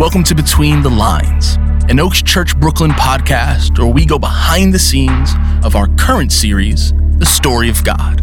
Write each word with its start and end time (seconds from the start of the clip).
Welcome 0.00 0.24
to 0.24 0.34
Between 0.34 0.80
the 0.80 0.88
Lines, 0.88 1.56
an 1.90 2.00
Oaks 2.00 2.22
Church 2.22 2.58
Brooklyn 2.58 2.92
podcast 2.92 3.78
where 3.78 3.92
we 3.92 4.06
go 4.06 4.18
behind 4.18 4.72
the 4.72 4.78
scenes 4.78 5.32
of 5.62 5.76
our 5.76 5.88
current 5.98 6.32
series, 6.32 6.94
The 7.18 7.26
Story 7.26 7.68
of 7.68 7.84
God, 7.84 8.22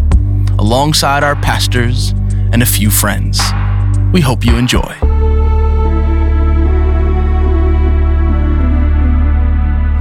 alongside 0.59 1.23
our 1.23 1.35
pastors 1.35 2.15
and 2.51 2.63
a 2.63 2.65
few 2.65 2.89
friends. 2.89 3.39
We 4.11 4.21
hope 4.21 4.43
you 4.43 4.55
enjoy. 4.55 4.97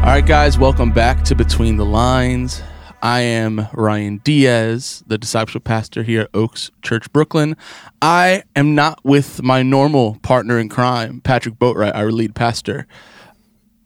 All 0.01 0.13
right, 0.13 0.25
guys, 0.25 0.57
welcome 0.57 0.93
back 0.93 1.25
to 1.25 1.35
Between 1.35 1.77
the 1.77 1.85
Lines. 1.85 2.63
I 3.03 3.21
am 3.21 3.69
Ryan 3.73 4.19
Diaz, 4.25 5.05
the 5.07 5.19
discipleship 5.19 5.65
pastor 5.65 6.03
here 6.03 6.23
at 6.23 6.31
Oaks 6.35 6.71
Church 6.83 7.13
Brooklyn. 7.13 7.57
I 8.01 8.43
am 8.55 8.75
not 8.75 9.05
with 9.05 9.43
my 9.43 9.63
normal 9.63 10.19
partner 10.23 10.59
in 10.59 10.69
crime, 10.69 11.21
Patrick 11.21 11.57
Boatwright, 11.57 11.95
our 11.95 12.11
lead 12.11 12.35
pastor. 12.35 12.87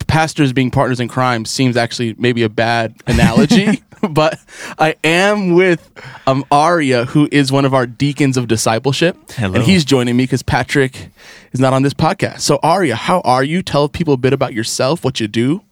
Pastors 0.06 0.52
being 0.52 0.70
partners 0.70 1.00
in 1.00 1.08
crime 1.08 1.44
seems 1.44 1.76
actually 1.76 2.14
maybe 2.18 2.42
a 2.42 2.48
bad 2.48 2.94
analogy, 3.06 3.82
but 4.10 4.38
I 4.78 4.96
am 5.04 5.54
with 5.54 5.90
um, 6.26 6.44
Arya, 6.50 7.04
who 7.06 7.28
is 7.30 7.52
one 7.52 7.64
of 7.64 7.74
our 7.74 7.86
deacons 7.86 8.36
of 8.36 8.48
discipleship. 8.48 9.16
Hello. 9.32 9.54
And 9.54 9.64
he's 9.64 9.84
joining 9.84 10.16
me 10.16 10.24
because 10.24 10.42
Patrick 10.42 11.10
is 11.52 11.60
not 11.60 11.72
on 11.72 11.82
this 11.82 11.94
podcast. 11.94 12.40
So, 12.40 12.58
Arya, 12.62 12.96
how 12.96 13.20
are 13.20 13.44
you? 13.44 13.62
Tell 13.62 13.88
people 13.88 14.14
a 14.14 14.18
bit 14.18 14.32
about 14.32 14.52
yourself, 14.52 15.04
what 15.04 15.20
you 15.20 15.28
do. 15.28 15.62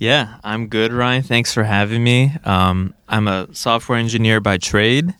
Yeah, 0.00 0.36
I'm 0.42 0.68
good, 0.68 0.92
Ryan. 0.94 1.22
Thanks 1.22 1.52
for 1.52 1.62
having 1.62 2.02
me. 2.02 2.32
Um, 2.44 2.94
I'm 3.06 3.28
a 3.28 3.48
software 3.52 3.98
engineer 3.98 4.40
by 4.40 4.56
trade, 4.56 5.14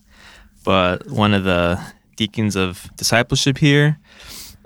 but 0.65 1.07
one 1.07 1.35
of 1.35 1.45
the 1.45 1.79
deacons 2.17 2.57
of 2.57 2.89
discipleship 2.97 3.59
here. 3.59 3.99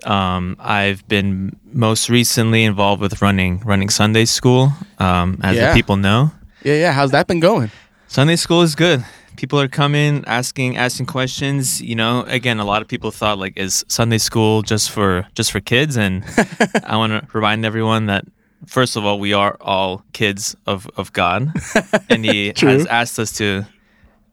Um, 0.05 0.56
I've 0.61 1.06
been 1.08 1.56
most 1.72 2.08
recently 2.08 2.62
involved 2.62 3.00
with 3.02 3.20
running 3.22 3.58
running 3.64 3.89
Sunday 3.91 4.24
school, 4.27 4.72
um, 5.00 5.39
as 5.42 5.56
Yeah. 5.56 5.69
the 5.70 5.74
people 5.74 5.97
know. 5.97 6.30
Yeah, 6.62 6.74
yeah. 6.74 6.92
How's 6.92 7.11
that 7.11 7.27
been 7.27 7.41
going? 7.41 7.72
Sunday 8.06 8.36
school 8.36 8.62
is 8.62 8.77
good. 8.77 9.05
People 9.36 9.58
are 9.61 9.67
coming, 9.69 10.22
asking 10.28 10.77
asking 10.77 11.06
questions. 11.06 11.80
You 11.83 11.96
know, 11.96 12.22
again, 12.28 12.61
a 12.61 12.64
lot 12.64 12.83
of 12.83 12.89
people 12.89 13.11
thought 13.11 13.39
like, 13.39 13.55
is 13.56 13.84
Sunday 13.89 14.19
school 14.19 14.62
just 14.62 14.91
for 14.92 15.27
just 15.34 15.50
for 15.50 15.58
kids? 15.58 15.96
And 15.96 16.22
I 16.86 16.96
want 16.96 17.12
to 17.12 17.27
remind 17.33 17.64
everyone 17.67 18.06
that 18.06 18.24
first 18.67 18.97
of 18.97 19.05
all, 19.05 19.19
we 19.19 19.33
are 19.33 19.57
all 19.61 20.03
kids 20.12 20.57
of 20.67 20.89
of 20.97 21.12
God, 21.12 21.53
and 22.09 22.25
He 22.25 22.53
has 22.57 22.87
asked 22.87 23.19
us 23.19 23.33
to 23.39 23.67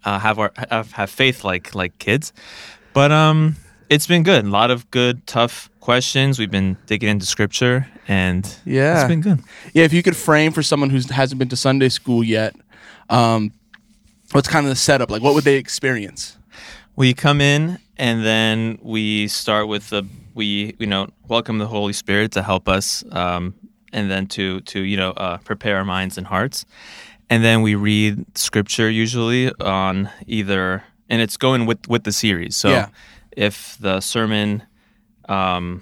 uh, 0.05 0.19
have 0.19 0.39
our 0.39 0.51
have, 0.69 0.91
have 0.93 1.09
faith 1.09 1.43
like 1.43 1.75
like 1.75 1.97
kids. 1.99 2.33
But 2.93 3.11
um, 3.11 3.55
it's 3.89 4.07
been 4.07 4.23
good. 4.23 4.45
A 4.45 4.49
lot 4.49 4.71
of 4.71 4.89
good, 4.91 5.25
tough 5.27 5.69
questions. 5.79 6.37
We've 6.39 6.51
been 6.51 6.77
digging 6.85 7.09
into 7.09 7.25
Scripture, 7.25 7.87
and 8.07 8.45
Yeah. 8.65 8.99
it's 8.99 9.07
been 9.07 9.21
good. 9.21 9.39
Yeah, 9.73 9.85
if 9.85 9.93
you 9.93 10.03
could 10.03 10.15
frame 10.15 10.51
for 10.51 10.61
someone 10.63 10.89
who 10.89 10.99
hasn't 11.09 11.39
been 11.39 11.49
to 11.49 11.55
Sunday 11.55 11.89
school 11.89 12.23
yet, 12.23 12.53
um, 13.09 13.51
what's 14.31 14.47
kind 14.47 14.65
of 14.65 14.69
the 14.69 14.75
setup? 14.75 15.09
Like, 15.09 15.21
what 15.21 15.33
would 15.33 15.43
they 15.43 15.55
experience? 15.57 16.37
we 16.97 17.13
come 17.13 17.39
in 17.39 17.79
and 17.97 18.23
then 18.25 18.77
we 18.81 19.25
start 19.27 19.67
with 19.69 19.89
the 19.89 20.03
we 20.35 20.75
you 20.77 20.85
know 20.85 21.07
welcome 21.29 21.57
the 21.57 21.65
holy 21.65 21.93
spirit 21.93 22.33
to 22.33 22.43
help 22.43 22.67
us 22.67 23.01
um, 23.13 23.53
and 23.93 24.09
then 24.11 24.27
to 24.27 24.61
to 24.61 24.79
you 24.81 24.97
know 24.97 25.11
uh, 25.11 25.37
prepare 25.39 25.77
our 25.77 25.85
minds 25.85 26.17
and 26.17 26.27
hearts 26.27 26.65
and 27.29 27.43
then 27.43 27.61
we 27.61 27.75
read 27.75 28.25
scripture 28.37 28.89
usually 28.89 29.51
on 29.59 30.09
either 30.27 30.83
and 31.09 31.21
it's 31.21 31.37
going 31.37 31.65
with 31.65 31.87
with 31.87 32.03
the 32.03 32.11
series 32.11 32.55
so 32.55 32.69
Yeah. 32.69 32.87
if 33.37 33.77
the 33.79 33.99
sermon 34.01 34.63
um, 35.29 35.81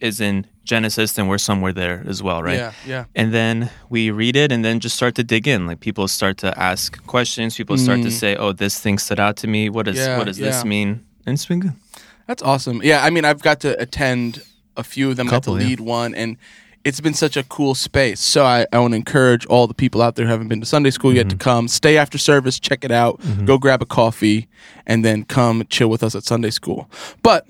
is 0.00 0.20
in 0.20 0.46
genesis 0.64 1.12
then 1.14 1.26
we're 1.26 1.38
somewhere 1.38 1.72
there 1.72 2.04
as 2.06 2.22
well 2.22 2.40
right 2.42 2.56
Yeah, 2.58 2.72
yeah. 2.86 3.04
and 3.16 3.32
then 3.34 3.68
we 3.90 4.10
read 4.12 4.36
it 4.36 4.52
and 4.52 4.64
then 4.64 4.78
just 4.78 4.94
start 4.94 5.14
to 5.16 5.24
dig 5.24 5.48
in 5.48 5.66
like 5.66 5.80
people 5.80 6.06
start 6.06 6.38
to 6.38 6.56
ask 6.58 7.04
questions 7.06 7.56
people 7.56 7.76
start 7.76 8.02
to 8.02 8.10
say 8.10 8.36
oh 8.36 8.52
this 8.52 8.78
thing 8.78 8.98
stood 8.98 9.18
out 9.18 9.36
to 9.38 9.46
me 9.48 9.68
what 9.68 9.86
does 9.86 9.96
Mm. 9.98 10.06
Yeah, 10.06 10.18
what 10.18 10.26
does 10.26 10.38
yeah. 10.38 10.46
this 10.46 10.64
mean 10.64 11.04
and 11.26 11.34
it's 11.34 11.46
been 11.46 11.60
good 11.60 11.72
That's 12.28 12.42
awesome. 12.42 12.80
Yeah, 12.84 13.02
I 13.06 13.10
mean, 13.10 13.24
I've 13.24 13.42
got 13.42 13.58
to 13.60 13.70
attend 13.82 14.42
a 14.76 14.84
few 14.84 15.10
of 15.10 15.16
them, 15.16 15.26
got 15.26 15.42
to 15.42 15.50
Couple, 15.50 15.60
yeah. 15.60 15.68
lead 15.68 15.80
one, 15.80 16.14
and 16.14 16.36
it's 16.84 17.00
been 17.00 17.14
such 17.14 17.36
a 17.36 17.42
cool 17.44 17.74
space. 17.74 18.20
So 18.20 18.44
I, 18.44 18.66
I 18.72 18.78
want 18.80 18.92
to 18.92 18.96
encourage 18.96 19.46
all 19.46 19.66
the 19.66 19.74
people 19.74 20.02
out 20.02 20.16
there 20.16 20.24
who 20.26 20.30
haven't 20.32 20.48
been 20.48 20.60
to 20.60 20.66
Sunday 20.66 20.90
school 20.90 21.14
yet 21.14 21.28
to 21.28 21.36
Mm-hmm. 21.36 21.38
come, 21.38 21.68
stay 21.68 21.96
after 21.96 22.18
service, 22.18 22.58
check 22.58 22.84
it 22.84 22.90
out, 22.90 23.20
go 23.44 23.56
grab 23.58 23.82
a 23.82 23.86
coffee, 23.86 24.48
and 24.86 25.04
then 25.04 25.24
come 25.24 25.64
chill 25.70 25.88
with 25.88 26.02
us 26.02 26.14
at 26.14 26.24
Sunday 26.24 26.50
school. 26.50 26.90
But 27.22 27.46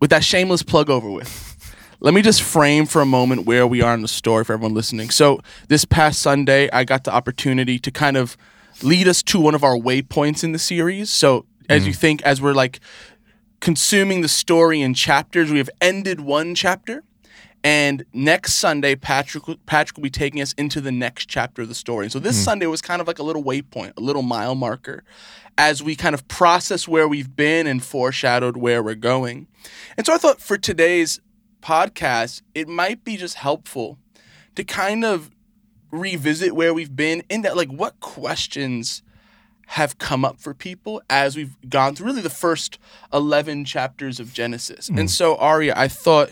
with 0.00 0.10
that 0.10 0.22
shameless 0.22 0.62
plug 0.62 0.90
over 0.90 1.10
with, 1.10 1.56
let 2.00 2.14
me 2.14 2.22
just 2.22 2.42
frame 2.42 2.86
for 2.86 3.00
a 3.02 3.06
moment 3.06 3.46
where 3.46 3.66
we 3.66 3.80
are 3.82 3.94
in 3.94 4.02
the 4.02 4.08
story 4.08 4.44
for 4.44 4.52
everyone 4.52 4.74
listening. 4.74 5.10
So 5.10 5.40
this 5.68 5.84
past 5.84 6.20
Sunday, 6.20 6.68
I 6.70 6.84
got 6.84 7.04
the 7.04 7.12
opportunity 7.12 7.78
to 7.80 7.90
kind 7.90 8.16
of 8.16 8.36
lead 8.82 9.08
us 9.08 9.22
to 9.24 9.40
one 9.40 9.54
of 9.54 9.64
our 9.64 9.76
waypoints 9.76 10.44
in 10.44 10.52
the 10.52 10.58
series. 10.58 11.10
So 11.10 11.46
as 11.68 11.86
you 11.86 11.92
think, 11.92 12.22
as 12.22 12.40
we're 12.40 12.52
like 12.54 12.80
consuming 13.60 14.20
the 14.20 14.28
story 14.28 14.80
in 14.80 14.94
chapters, 14.94 15.50
we 15.50 15.58
have 15.58 15.70
ended 15.80 16.20
one 16.20 16.54
chapter. 16.54 17.02
And 17.64 18.04
next 18.12 18.54
Sunday, 18.54 18.94
Patrick 18.94 19.44
Patrick 19.66 19.96
will 19.96 20.04
be 20.04 20.10
taking 20.10 20.40
us 20.40 20.52
into 20.54 20.80
the 20.80 20.92
next 20.92 21.28
chapter 21.28 21.62
of 21.62 21.68
the 21.68 21.74
story. 21.74 22.06
And 22.06 22.12
so 22.12 22.18
this 22.18 22.36
hmm. 22.36 22.44
Sunday 22.44 22.66
was 22.66 22.80
kind 22.80 23.00
of 23.00 23.06
like 23.06 23.18
a 23.18 23.22
little 23.22 23.42
waypoint, 23.42 23.94
a 23.96 24.00
little 24.00 24.22
mile 24.22 24.54
marker, 24.54 25.02
as 25.56 25.82
we 25.82 25.96
kind 25.96 26.14
of 26.14 26.26
process 26.28 26.86
where 26.86 27.08
we've 27.08 27.34
been 27.34 27.66
and 27.66 27.82
foreshadowed 27.82 28.56
where 28.56 28.82
we're 28.82 28.94
going. 28.94 29.48
And 29.96 30.06
so 30.06 30.14
I 30.14 30.18
thought 30.18 30.40
for 30.40 30.56
today's 30.56 31.20
podcast, 31.60 32.42
it 32.54 32.68
might 32.68 33.02
be 33.04 33.16
just 33.16 33.34
helpful 33.34 33.98
to 34.54 34.62
kind 34.64 35.04
of 35.04 35.30
revisit 35.90 36.54
where 36.54 36.72
we've 36.72 36.94
been 36.94 37.22
in 37.28 37.42
that, 37.42 37.56
like, 37.56 37.70
what 37.70 37.98
questions 38.00 39.02
have 39.72 39.98
come 39.98 40.24
up 40.24 40.40
for 40.40 40.54
people 40.54 41.02
as 41.10 41.36
we've 41.36 41.54
gone 41.68 41.94
through 41.94 42.06
really 42.06 42.22
the 42.22 42.30
first 42.30 42.78
11 43.12 43.66
chapters 43.66 44.18
of 44.18 44.32
Genesis. 44.32 44.88
And 44.88 45.00
hmm. 45.00 45.06
so, 45.06 45.36
Arya, 45.36 45.74
I 45.76 45.88
thought 45.88 46.30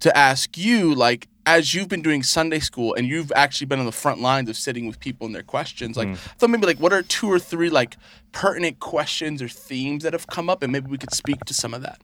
to 0.00 0.16
ask 0.16 0.56
you, 0.56 0.94
like, 0.94 1.28
as 1.46 1.74
you've 1.74 1.88
been 1.88 2.00
doing 2.02 2.22
Sunday 2.22 2.58
school 2.58 2.94
and 2.94 3.06
you've 3.06 3.30
actually 3.36 3.66
been 3.66 3.78
on 3.78 3.84
the 3.86 3.92
front 3.92 4.20
lines 4.20 4.48
of 4.48 4.56
sitting 4.56 4.86
with 4.86 4.98
people 4.98 5.26
and 5.26 5.34
their 5.34 5.42
questions, 5.42 5.96
like, 5.96 6.08
I 6.08 6.14
thought 6.38 6.50
maybe, 6.50 6.66
like, 6.66 6.78
what 6.80 6.92
are 6.92 7.02
two 7.02 7.30
or 7.30 7.38
three, 7.38 7.68
like, 7.70 7.96
pertinent 8.32 8.80
questions 8.80 9.42
or 9.42 9.48
themes 9.48 10.02
that 10.04 10.12
have 10.12 10.26
come 10.26 10.48
up? 10.48 10.62
And 10.62 10.72
maybe 10.72 10.86
we 10.88 10.98
could 10.98 11.12
speak 11.12 11.44
to 11.46 11.54
some 11.54 11.74
of 11.74 11.82
that. 11.82 12.00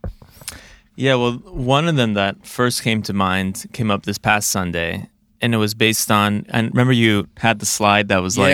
yeah 0.96 1.14
well 1.14 1.32
one 1.44 1.88
of 1.88 1.96
them 1.96 2.14
that 2.14 2.44
first 2.46 2.82
came 2.82 3.00
to 3.02 3.12
mind 3.12 3.64
came 3.72 3.90
up 3.90 4.02
this 4.04 4.18
past 4.18 4.50
sunday 4.50 5.08
and 5.40 5.54
it 5.54 5.56
was 5.56 5.72
based 5.72 6.10
on 6.10 6.44
and 6.50 6.68
remember 6.70 6.92
you 6.92 7.26
had 7.38 7.58
the 7.60 7.64
slide 7.66 8.08
that 8.08 8.18
was 8.20 8.36
like 8.36 8.50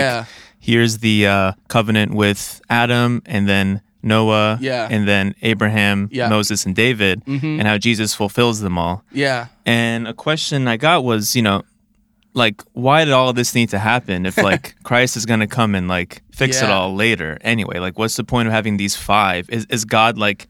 here's 0.59 0.99
the 0.99 1.27
uh, 1.27 1.51
covenant 1.67 2.13
with 2.13 2.61
adam 2.69 3.21
and 3.25 3.49
then 3.49 3.81
noah 4.03 4.57
Yeah. 4.61 4.87
and 4.89 5.07
then 5.07 5.33
abraham 5.41 6.07
Yeah. 6.11 6.29
moses 6.29 6.65
and 6.65 6.75
david 6.75 7.21
and 7.27 7.61
how 7.63 7.77
jesus 7.77 8.13
fulfills 8.13 8.59
them 8.61 8.77
all 8.77 9.03
Yeah. 9.11 9.47
And 9.65 10.07
a 10.07 10.13
question 10.13 10.67
I 10.67 10.77
got 10.77 11.03
was, 11.03 11.35
you 11.35 11.41
know, 11.41 11.63
like, 12.33 12.61
why 12.73 13.03
did 13.03 13.13
all 13.13 13.29
of 13.29 13.35
this 13.35 13.53
need 13.53 13.69
to 13.69 13.79
happen 13.79 14.25
if, 14.25 14.37
like, 14.51 14.75
Christ 14.83 15.17
is 15.17 15.25
going 15.25 15.41
to 15.41 15.47
come 15.47 15.75
and, 15.75 15.87
like, 15.89 16.21
fix 16.31 16.61
it 16.61 16.69
all 16.69 16.95
later 16.95 17.37
anyway? 17.41 17.79
Like, 17.79 17.97
what's 17.99 18.15
the 18.15 18.23
point 18.23 18.47
of 18.47 18.53
having 18.53 18.77
these 18.77 18.95
five? 18.95 19.49
Is, 19.49 19.65
is 19.69 19.83
God, 19.83 20.17
like, 20.17 20.47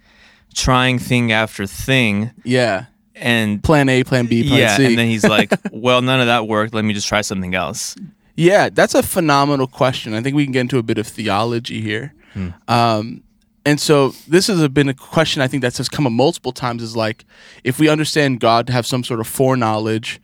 trying 0.53 0.99
thing 0.99 1.31
after 1.31 1.65
thing? 1.65 2.29
Yeah. 2.43 2.85
And 3.15 3.63
Plan 3.63 3.89
A, 3.89 4.03
plan 4.03 4.27
B, 4.27 4.47
plan 4.47 4.59
yeah, 4.59 4.77
C. 4.77 4.85
and 4.85 4.97
then 4.97 5.07
he's 5.07 5.23
like, 5.23 5.51
well, 5.71 6.01
none 6.03 6.19
of 6.19 6.27
that 6.27 6.47
worked. 6.47 6.75
Let 6.75 6.85
me 6.85 6.93
just 6.93 7.07
try 7.07 7.21
something 7.21 7.55
else. 7.55 7.95
Yeah, 8.35 8.69
that's 8.69 8.93
a 8.93 9.01
phenomenal 9.01 9.65
question. 9.65 10.13
I 10.13 10.21
think 10.21 10.35
we 10.35 10.43
can 10.43 10.51
get 10.53 10.61
into 10.61 10.77
a 10.77 10.83
bit 10.83 10.99
of 10.99 11.07
theology 11.07 11.81
here. 11.81 12.13
Um, 12.67 13.23
and 13.67 13.81
so 13.81 14.11
this 14.29 14.47
has 14.47 14.65
been 14.69 14.87
a 14.87 14.93
question 14.93 15.41
I 15.41 15.49
think 15.49 15.61
that's 15.61 15.77
has 15.77 15.89
come 15.89 16.07
up 16.07 16.13
multiple 16.13 16.53
times 16.53 16.81
is 16.81 16.95
like, 16.95 17.25
if 17.65 17.79
we 17.79 17.89
understand 17.89 18.39
God 18.39 18.65
to 18.67 18.73
have 18.73 18.85
some 18.85 19.03
sort 19.03 19.19
of 19.19 19.27
foreknowledge, 19.27 20.21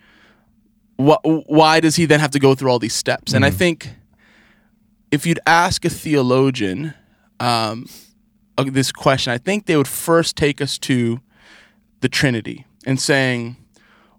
wh- 0.97 1.19
why 1.23 1.81
does 1.81 1.97
he 1.97 2.05
then 2.05 2.21
have 2.21 2.31
to 2.31 2.39
go 2.39 2.55
through 2.55 2.71
all 2.71 2.79
these 2.79 2.95
steps? 2.95 3.33
And 3.33 3.43
I 3.43 3.49
think 3.49 3.89
if 5.11 5.25
you'd 5.25 5.41
ask 5.45 5.83
a 5.83 5.89
theologian 5.89 6.93
um, 7.41 7.89
uh, 8.57 8.63
this 8.65 8.93
question, 8.93 9.33
I 9.33 9.39
think 9.39 9.65
they 9.65 9.75
would 9.75 9.89
first 9.89 10.37
take 10.37 10.61
us 10.61 10.77
to 10.77 11.19
the 11.99 12.07
Trinity 12.07 12.65
and 12.85 12.97
saying, 12.97 13.57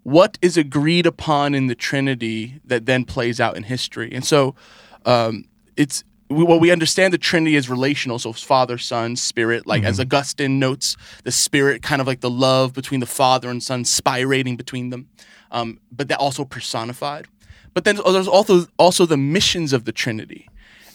what 0.03 0.37
is 0.39 0.55
agreed 0.55 1.07
upon 1.07 1.55
in 1.55 1.65
the 1.65 1.73
Trinity 1.73 2.61
that 2.63 2.85
then 2.85 3.05
plays 3.05 3.39
out 3.39 3.57
in 3.57 3.63
history. 3.63 4.11
And 4.13 4.23
so 4.23 4.53
um, 5.03 5.45
it's 5.75 6.03
we, 6.29 6.43
well, 6.43 6.59
we 6.59 6.71
understand 6.71 7.13
the 7.13 7.17
Trinity 7.17 7.55
is 7.55 7.69
relational, 7.69 8.17
so 8.19 8.33
Father, 8.33 8.77
Son, 8.77 9.15
Spirit. 9.15 9.67
Like 9.67 9.83
as 9.83 9.99
Augustine 9.99 10.59
notes, 10.59 10.97
the 11.23 11.31
Spirit 11.31 11.81
kind 11.81 12.01
of 12.01 12.07
like 12.07 12.21
the 12.21 12.29
love 12.29 12.73
between 12.73 12.99
the 12.99 13.05
Father 13.05 13.49
and 13.49 13.61
Son, 13.61 13.83
spirating 13.83 14.57
between 14.57 14.89
them, 14.89 15.07
um, 15.51 15.79
but 15.91 16.07
that 16.07 16.19
also 16.19 16.43
personified. 16.45 17.27
But 17.73 17.83
then 17.83 17.97
there's 17.97 18.27
also 18.27 18.65
also 18.77 19.05
the 19.05 19.17
missions 19.17 19.73
of 19.73 19.83
the 19.83 19.91
Trinity, 19.91 20.47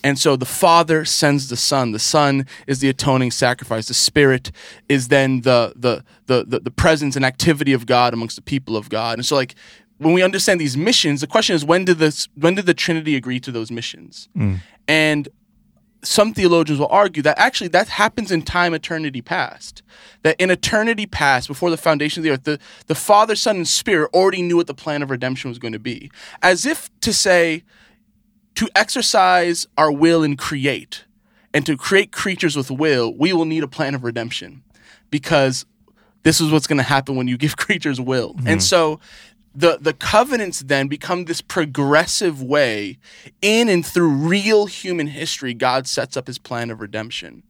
And 0.03 0.19
so 0.19 0.37
the 0.37 0.47
Father 0.47 1.05
sends 1.05 1.49
the 1.49 1.57
Son. 1.57 1.93
The 1.93 1.99
Son 1.99 2.47
is 2.67 2.81
the 2.81 2.89
atoning 2.89 3.31
sacrifice. 3.31 3.89
The 3.89 3.95
Spirit 3.95 4.51
is 4.89 5.09
then 5.09 5.43
the 5.43 5.73
the 5.77 6.05
the 6.27 6.45
the, 6.45 6.61
the 6.61 6.71
presence 6.71 7.17
and 7.17 7.25
activity 7.25 7.73
of 7.73 7.87
God 7.87 8.15
amongst 8.15 8.37
the 8.37 8.43
people 8.43 8.77
of 8.77 8.89
God. 8.89 9.19
And 9.19 9.27
so 9.27 9.37
like 9.37 9.55
when 10.01 10.15
we 10.15 10.23
understand 10.23 10.59
these 10.59 10.79
missions, 10.79 11.21
the 11.21 11.27
question 11.27 11.55
is 11.55 11.65
when 11.65 11.85
did 11.85 11.99
this 11.99 12.27
when 12.35 12.55
did 12.55 12.65
the 12.67 12.75
Trinity 12.75 13.17
agree 13.17 13.39
to 13.41 13.53
those 13.53 13.71
missions? 13.71 14.29
Mm. 14.37 14.61
And 14.89 15.29
some 16.03 16.33
theologians 16.33 16.81
will 16.81 16.89
argue 16.89 17.23
that 17.23 17.39
actually 17.39 17.69
that 17.69 17.89
happens 17.89 18.33
in 18.33 18.41
time 18.41 18.73
eternity 18.73 19.21
past 19.21 19.83
that 20.23 20.35
in 20.41 20.51
eternity 20.51 21.05
past 21.05 21.47
before 21.47 21.69
the 21.69 21.77
foundation 21.77 22.21
of 22.21 22.25
the 22.25 22.31
earth 22.31 22.45
the, 22.45 22.59
the 22.87 22.95
father 22.95 23.37
son 23.37 23.57
and 23.57 23.69
spirit 23.69 24.11
already 24.15 24.41
knew 24.41 24.57
what 24.57 24.67
the 24.67 24.75
plan 24.75 25.03
of 25.03 25.11
redemption 25.11 25.51
was 25.51 25.59
going 25.59 25.75
to 25.75 25.79
be. 25.79 26.11
As 26.43 26.65
if 26.65 26.89
to 27.01 27.13
say 27.13 27.63
to 28.55 28.69
exercise 28.75 29.67
our 29.77 29.93
will 29.93 30.23
and 30.23 30.39
create 30.39 31.05
and 31.53 31.67
to 31.67 31.77
create 31.77 32.11
creatures 32.11 32.57
with 32.57 32.71
will 32.71 33.15
we 33.15 33.35
will 33.35 33.45
need 33.45 33.63
a 33.63 33.69
plan 33.69 33.95
of 33.95 34.03
redemption 34.03 34.63
because 35.11 35.67
this 36.23 36.41
is 36.41 36.51
what's 36.51 36.67
going 36.67 36.79
to 36.79 36.83
happen 36.83 37.17
when 37.17 37.29
you 37.29 37.37
give 37.37 37.57
creatures 37.59 38.01
will. 38.01 38.35
And 38.47 38.61
mm. 38.61 38.63
so 38.63 39.01
the 39.55 39.79
the 39.81 39.93
covenants 39.93 40.61
then 40.61 40.89
become 40.89 41.25
this 41.25 41.41
progressive 41.41 42.43
way 42.43 42.99
in 43.43 43.69
and 43.69 43.85
through 43.85 44.11
real 44.11 44.67
human 44.67 45.09
history 45.09 45.55
god 45.55 45.87
sets 45.87 46.17
up 46.17 46.27
his 46.27 46.39
plan 46.39 46.71
of 46.71 46.81
redemption. 46.81 47.43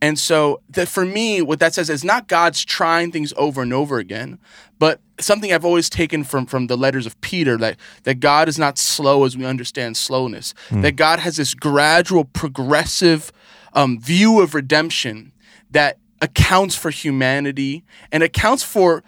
And 0.00 0.16
so 0.16 0.60
that 0.70 0.86
for 0.86 1.04
me 1.04 1.42
what 1.42 1.58
that 1.58 1.74
says 1.74 1.90
is 1.90 2.04
not 2.04 2.28
god's 2.28 2.64
trying 2.64 3.10
things 3.10 3.32
over 3.36 3.62
and 3.62 3.72
over 3.72 3.98
again 3.98 4.38
but 4.78 5.00
something 5.18 5.52
i've 5.52 5.64
always 5.64 5.90
taken 5.90 6.22
from 6.22 6.46
from 6.46 6.68
the 6.68 6.76
letters 6.76 7.04
of 7.04 7.20
peter 7.20 7.56
that 7.56 7.76
that 8.04 8.20
god 8.20 8.48
is 8.48 8.60
not 8.60 8.78
slow 8.78 9.24
as 9.24 9.36
we 9.36 9.44
understand 9.44 9.96
slowness 9.96 10.54
that 10.70 10.94
god 10.94 11.18
has 11.18 11.36
this 11.36 11.52
gradual 11.52 12.24
progressive 12.24 13.32
um, 13.72 13.98
view 13.98 14.40
of 14.40 14.54
redemption 14.54 15.32
that 15.70 15.98
accounts 16.20 16.76
for 16.76 16.90
humanity 16.90 17.84
and 18.12 18.22
accounts 18.22 18.62
for 18.62 19.02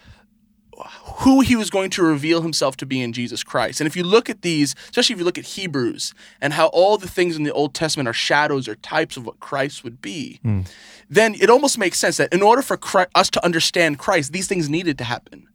who 1.20 1.40
he 1.40 1.56
was 1.56 1.70
going 1.70 1.90
to 1.90 2.02
reveal 2.02 2.42
himself 2.42 2.76
to 2.78 2.86
be 2.86 3.00
in 3.02 3.12
Jesus 3.12 3.42
Christ. 3.42 3.80
And 3.80 3.86
if 3.86 3.94
you 3.96 4.04
look 4.04 4.30
at 4.30 4.42
these, 4.42 4.74
especially 4.84 5.14
if 5.14 5.18
you 5.18 5.24
look 5.24 5.38
at 5.38 5.44
Hebrews 5.44 6.14
and 6.40 6.52
how 6.54 6.68
all 6.68 6.96
the 6.96 7.08
things 7.08 7.36
in 7.36 7.42
the 7.42 7.52
Old 7.52 7.74
Testament 7.74 8.08
are 8.08 8.12
shadows 8.14 8.66
or 8.68 8.74
types 8.76 9.16
of 9.16 9.26
what 9.26 9.38
Christ 9.40 9.84
would 9.84 10.00
be, 10.00 10.40
then 11.08 11.34
it 11.34 11.50
almost 11.50 11.76
makes 11.78 11.98
sense 11.98 12.16
that 12.16 12.32
in 12.32 12.42
order 12.42 12.62
for 12.62 12.76
Christ, 12.76 13.10
us 13.14 13.28
to 13.30 13.44
understand 13.44 13.98
Christ, 13.98 14.32
these 14.32 14.46
things 14.46 14.68
needed 14.68 14.96
to 14.98 15.04
happen. 15.04 15.46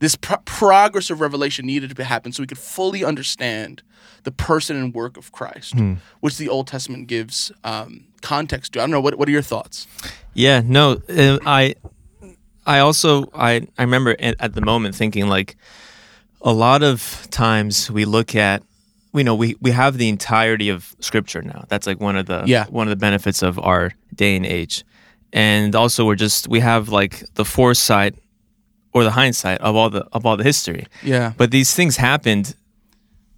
This 0.00 0.16
pro- 0.16 0.38
progress 0.38 1.10
of 1.10 1.20
revelation 1.20 1.66
needed 1.66 1.94
to 1.94 2.04
happen 2.04 2.32
so 2.32 2.42
we 2.42 2.48
could 2.48 2.58
fully 2.58 3.04
understand 3.04 3.82
the 4.24 4.32
person 4.32 4.76
and 4.76 4.92
work 4.92 5.16
of 5.16 5.30
Christ, 5.30 5.74
which 6.20 6.36
the 6.36 6.48
Old 6.48 6.66
Testament 6.66 7.06
gives 7.06 7.52
um, 7.62 8.06
context 8.22 8.72
to. 8.72 8.80
I 8.80 8.82
don't 8.82 8.90
know. 8.90 9.00
What, 9.00 9.16
what 9.16 9.28
are 9.28 9.32
your 9.32 9.42
thoughts? 9.42 9.86
Yeah, 10.34 10.62
no, 10.64 11.00
uh, 11.08 11.38
I, 11.46 11.76
I 12.66 12.78
also 12.78 13.30
I 13.34 13.66
I 13.78 13.82
remember 13.82 14.16
at, 14.18 14.36
at 14.40 14.54
the 14.54 14.60
moment 14.60 14.94
thinking 14.94 15.28
like, 15.28 15.56
a 16.42 16.52
lot 16.52 16.82
of 16.82 17.26
times 17.30 17.90
we 17.90 18.04
look 18.04 18.34
at, 18.34 18.62
we 19.12 19.22
know 19.22 19.34
we 19.34 19.56
we 19.60 19.70
have 19.72 19.98
the 19.98 20.08
entirety 20.08 20.68
of 20.68 20.94
Scripture 21.00 21.42
now. 21.42 21.64
That's 21.68 21.86
like 21.86 22.00
one 22.00 22.16
of 22.16 22.26
the 22.26 22.44
Yeah. 22.46 22.66
one 22.70 22.86
of 22.86 22.90
the 22.90 22.96
benefits 23.00 23.42
of 23.42 23.58
our 23.58 23.92
day 24.14 24.36
and 24.36 24.46
age, 24.46 24.84
and 25.32 25.74
also 25.74 26.04
we're 26.06 26.14
just 26.20 26.48
we 26.48 26.60
have 26.60 26.88
like 26.88 27.24
the 27.34 27.44
foresight 27.44 28.14
or 28.94 29.04
the 29.04 29.10
hindsight 29.10 29.60
of 29.60 29.74
all 29.74 29.90
the 29.90 30.04
of 30.12 30.24
all 30.26 30.36
the 30.36 30.44
history. 30.44 30.86
Yeah. 31.02 31.32
But 31.36 31.50
these 31.50 31.74
things 31.74 31.96
happened 31.96 32.54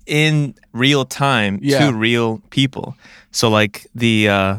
in 0.06 0.54
real 0.72 1.04
time 1.04 1.58
Yeah. 1.62 1.86
to 1.86 1.92
real 1.96 2.42
people. 2.50 2.94
So 3.30 3.48
like 3.48 3.86
the 3.94 4.28
uh 4.28 4.56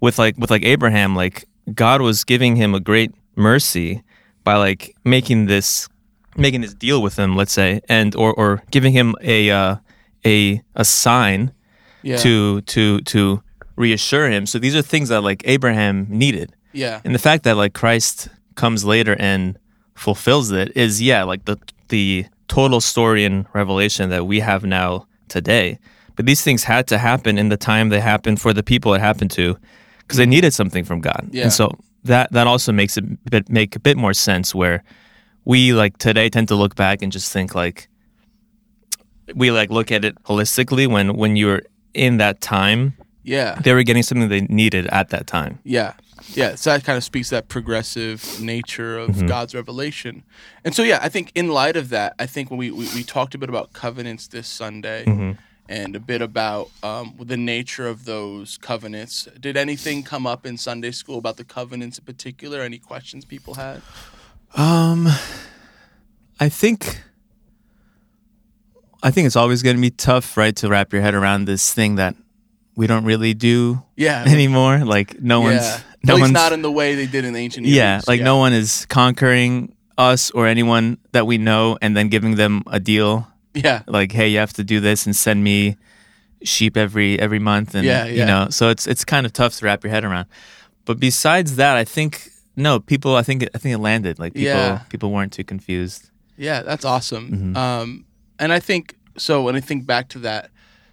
with 0.00 0.18
like 0.18 0.36
with 0.38 0.50
like 0.50 0.64
Abraham, 0.64 1.16
like 1.16 1.44
God 1.74 2.00
was 2.00 2.24
giving 2.24 2.56
him 2.56 2.74
a 2.74 2.80
great 2.80 3.10
mercy 3.36 4.02
by 4.44 4.56
like 4.56 4.94
making 5.04 5.46
this 5.46 5.88
making 6.36 6.60
this 6.60 6.74
deal 6.74 7.00
with 7.02 7.16
him, 7.18 7.36
let's 7.36 7.52
say, 7.52 7.80
and 7.88 8.14
or 8.14 8.32
or 8.34 8.62
giving 8.70 8.92
him 8.92 9.14
a 9.22 9.50
uh 9.50 9.76
a 10.24 10.60
a 10.74 10.84
sign 10.84 11.52
Yeah. 12.02 12.16
to 12.18 12.60
to 12.62 13.00
to 13.00 13.42
reassure 13.76 14.28
him. 14.30 14.46
So 14.46 14.58
these 14.58 14.74
are 14.76 14.82
things 14.82 15.08
that 15.10 15.22
like 15.22 15.42
Abraham 15.44 16.06
needed. 16.08 16.54
yeah. 16.72 17.00
And 17.04 17.14
the 17.14 17.18
fact 17.18 17.44
that 17.44 17.56
like 17.56 17.72
Christ 17.74 18.28
comes 18.54 18.84
later 18.84 19.16
and 19.18 19.58
fulfills 19.94 20.50
it 20.50 20.76
is 20.76 21.00
yeah, 21.00 21.24
like 21.24 21.44
the 21.44 21.56
the 21.88 22.26
total 22.48 22.80
story 22.80 23.24
and 23.24 23.46
revelation 23.54 24.10
that 24.10 24.26
we 24.26 24.40
have 24.40 24.64
now 24.64 25.06
today. 25.28 25.78
But 26.16 26.26
these 26.26 26.42
things 26.42 26.64
had 26.64 26.86
to 26.88 26.98
happen 26.98 27.38
in 27.38 27.48
the 27.50 27.56
time 27.56 27.88
they 27.90 28.00
happened 28.00 28.40
for 28.40 28.52
the 28.52 28.62
people 28.62 28.94
it 28.94 29.00
happened 29.00 29.30
to 29.32 29.56
because 29.98 30.16
they 30.18 30.26
needed 30.26 30.52
something 30.54 30.84
from 30.84 31.00
God. 31.00 31.28
Yeah. 31.32 31.44
And 31.44 31.52
so 31.52 31.70
that 32.06 32.32
that 32.32 32.46
also 32.46 32.72
makes 32.72 32.96
it 32.96 33.04
bit, 33.30 33.48
make 33.48 33.76
a 33.76 33.80
bit 33.80 33.96
more 33.96 34.14
sense 34.14 34.54
where 34.54 34.82
we 35.44 35.72
like 35.72 35.98
today 35.98 36.28
tend 36.28 36.48
to 36.48 36.54
look 36.56 36.74
back 36.74 37.02
and 37.02 37.12
just 37.12 37.32
think 37.32 37.54
like 37.54 37.88
we 39.34 39.50
like 39.50 39.70
look 39.70 39.90
at 39.92 40.04
it 40.04 40.14
holistically 40.24 40.86
when 40.86 41.16
when 41.16 41.36
you're 41.36 41.62
in 41.94 42.18
that 42.18 42.40
time 42.40 42.92
Yeah. 43.24 43.58
they 43.62 43.72
were 43.74 43.82
getting 43.82 44.02
something 44.02 44.28
they 44.28 44.42
needed 44.42 44.86
at 44.88 45.08
that 45.10 45.26
time. 45.26 45.58
Yeah. 45.64 45.92
Yeah. 46.34 46.54
So 46.56 46.70
that 46.70 46.84
kind 46.84 46.96
of 46.96 47.04
speaks 47.04 47.28
to 47.28 47.36
that 47.36 47.48
progressive 47.48 48.40
nature 48.40 48.98
of 48.98 49.10
Mm-hmm. 49.10 49.26
God's 49.28 49.54
revelation. 49.54 50.22
And 50.64 50.74
so, 50.74 50.82
yeah, 50.82 50.98
I 51.02 51.08
think 51.08 51.30
in 51.34 51.48
light 51.48 51.76
of 51.76 51.88
that, 51.90 52.14
I 52.18 52.26
think 52.26 52.50
when 52.50 52.58
we, 52.58 52.70
we, 52.70 52.88
we 52.94 53.02
talked 53.04 53.34
a 53.34 53.38
bit 53.38 53.48
about 53.48 53.72
covenants 53.72 54.28
this 54.28 54.48
Sunday 54.48 55.04
Mm-hmm. 55.06 55.32
And 55.68 55.96
a 55.96 56.00
bit 56.00 56.22
about 56.22 56.70
um, 56.82 57.14
the 57.18 57.36
nature 57.36 57.86
of 57.88 58.04
those 58.04 58.58
covenants, 58.58 59.28
did 59.40 59.56
anything 59.56 60.02
come 60.02 60.26
up 60.26 60.46
in 60.46 60.56
Sunday 60.56 60.90
school 60.92 61.18
about 61.18 61.36
the 61.36 61.44
covenants 61.44 61.98
in 61.98 62.04
particular? 62.04 62.60
Any 62.60 62.78
questions 62.78 63.24
people 63.24 63.54
had? 63.54 63.82
Um, 64.54 65.08
I 66.40 66.48
think, 66.48 67.02
I 69.02 69.10
think 69.10 69.26
it's 69.26 69.36
always 69.36 69.62
going 69.62 69.76
to 69.76 69.82
be 69.82 69.90
tough, 69.90 70.36
right, 70.36 70.54
to 70.56 70.68
wrap 70.68 70.92
your 70.92 71.02
head 71.02 71.14
around 71.14 71.44
this 71.46 71.72
thing 71.74 71.96
that 71.96 72.14
we 72.76 72.86
don't 72.86 73.04
really 73.04 73.34
do 73.34 73.82
Yeah. 73.96 74.24
anymore. 74.26 74.78
Like 74.84 75.20
no 75.20 75.40
one's, 75.40 75.62
no 76.04 76.14
At 76.14 76.16
least 76.16 76.20
one's, 76.20 76.32
not 76.32 76.52
in 76.52 76.62
the 76.62 76.70
way 76.72 76.94
they 76.94 77.06
did 77.06 77.24
in 77.24 77.32
the 77.32 77.40
ancient 77.40 77.66
yeah, 77.66 78.00
like 78.06 78.20
no 78.20 78.36
one 78.36 78.52
is 78.52 78.86
conquering 78.86 79.74
us 79.98 80.30
or 80.32 80.46
anyone 80.46 80.98
that 81.12 81.26
we 81.26 81.38
know 81.38 81.78
and 81.80 81.96
then 81.96 82.08
giving 82.08 82.34
them 82.36 82.62
a 82.66 82.78
deal 82.78 83.26
Yeah. 83.64 83.82
like, 83.86 84.12
hey, 84.12 84.28
you 84.28 84.38
have 84.38 84.52
to 84.54 84.64
do 84.64 84.80
this 84.80 85.06
and 85.06 85.14
send 85.16 85.42
me 85.42 85.76
sheep 86.42 86.76
every 86.76 87.18
every 87.18 87.38
month, 87.38 87.74
and 87.74 87.84
Yeah, 87.84 88.04
yeah. 88.04 88.12
you 88.20 88.24
know, 88.26 88.48
so 88.50 88.68
it's 88.68 88.86
it's 88.86 89.04
kind 89.04 89.24
of 89.26 89.32
tough 89.32 89.56
to 89.58 89.64
wrap 89.64 89.82
your 89.84 89.90
head 89.90 90.04
around. 90.04 90.26
But 90.84 91.00
besides 91.00 91.56
that, 91.56 91.76
I 91.76 91.84
think 91.84 92.28
no 92.56 92.78
people. 92.80 93.16
I 93.16 93.22
think 93.22 93.42
I 93.54 93.58
think 93.58 93.74
it 93.74 93.78
landed. 93.78 94.18
Like 94.18 94.34
people 94.34 94.50
Yeah. 94.52 94.78
people 94.88 95.10
weren't 95.10 95.32
too 95.32 95.44
confused. 95.44 96.10
Yeah, 96.36 96.62
that's 96.62 96.84
awesome. 96.84 97.30
Mm-hmm. 97.30 97.56
Um, 97.56 98.04
and 98.38 98.52
I 98.52 98.60
think 98.60 98.94
so. 99.16 99.42
When 99.42 99.56
I 99.56 99.60
think 99.60 99.86
back 99.86 100.08
to 100.10 100.18
that, 100.20 100.50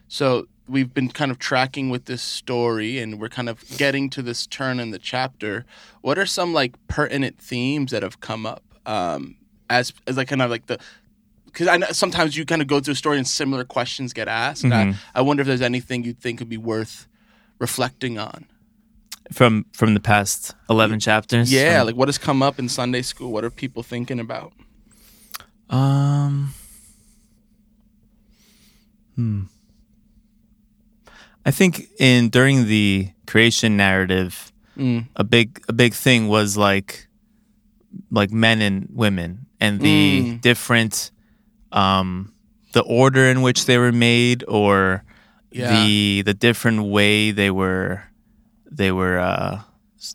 so 0.08 0.48
we've 0.70 0.94
been 0.94 1.10
kind 1.10 1.30
of 1.32 1.38
tracking 1.40 1.90
with 1.90 2.06
this 2.06 2.22
story, 2.22 2.98
and 3.00 3.20
we're 3.20 3.28
kind 3.30 3.50
of 3.50 3.62
getting 3.78 4.10
to 4.12 4.22
this 4.22 4.48
turn 4.48 4.80
in 4.80 4.92
the 4.92 5.00
chapter. 5.00 5.66
What 6.02 6.18
are 6.18 6.26
some 6.26 6.54
like 6.54 6.74
pertinent 6.88 7.38
themes 7.40 7.92
that 7.92 8.02
have 8.04 8.22
come 8.22 8.46
up 8.46 8.64
um, 8.86 9.36
as 9.70 9.92
as 10.08 10.16
like 10.18 10.30
kind 10.30 10.42
of 10.42 10.50
like 10.50 10.68
the 10.68 10.78
because 11.54 11.68
I 11.68 11.78
know 11.78 11.88
sometimes 11.92 12.36
you 12.36 12.46
kind 12.46 12.62
of 12.62 12.68
go 12.68 12.80
through 12.82 12.94
a 12.94 12.96
story 12.96 13.18
and 13.18 13.28
similar 13.28 13.64
questions 13.64 14.12
get 14.12 14.28
asked. 14.28 14.64
Mm-hmm. 14.66 14.92
I, 15.16 15.20
I 15.20 15.22
wonder 15.22 15.42
if 15.42 15.48
there's 15.48 15.62
anything 15.62 16.04
you 16.04 16.14
think 16.14 16.40
would 16.40 16.50
be 16.50 16.58
worth 16.58 17.08
reflecting 17.60 18.18
on. 18.18 18.46
From 19.32 19.66
from 19.72 19.94
the 19.94 20.00
past 20.02 20.54
eleven 20.70 21.00
chapters. 21.00 21.52
Yeah, 21.54 21.78
From- 21.80 21.88
like 21.88 21.96
what 21.96 22.08
has 22.10 22.18
come 22.18 22.44
up 22.44 22.60
in 22.60 22.68
Sunday 22.68 23.02
school? 23.04 23.32
What 23.32 23.44
are 23.46 23.50
people 23.50 23.82
thinking 23.84 24.20
about? 24.20 24.52
Um. 25.70 26.54
Hmm. 29.16 29.44
I 31.46 31.52
think 31.52 31.88
in 32.00 32.30
during 32.30 32.68
the 32.68 33.10
creation 33.28 33.78
narrative, 33.78 34.52
Mm. 34.78 35.08
a 35.16 35.24
big 35.24 35.62
a 35.70 35.74
big 35.74 35.94
thing 35.94 36.28
was 36.28 36.58
like 36.58 37.08
like 38.10 38.32
men 38.32 38.60
and 38.62 38.88
women 38.92 39.46
and 39.60 39.80
the 39.80 40.22
Mm. 40.22 40.42
different 40.42 41.12
um 41.74 42.32
the 42.74 42.82
order 42.82 43.26
in 43.26 43.42
which 43.42 43.66
they 43.66 43.78
were 43.78 43.92
made 43.92 44.44
or 44.48 45.04
Yeah. 45.52 45.70
the 45.70 46.24
the 46.26 46.34
different 46.34 46.80
way 46.96 47.32
they 47.32 47.52
were 47.52 48.02
they 48.72 48.92
were 48.92 49.20
uh 49.20 49.60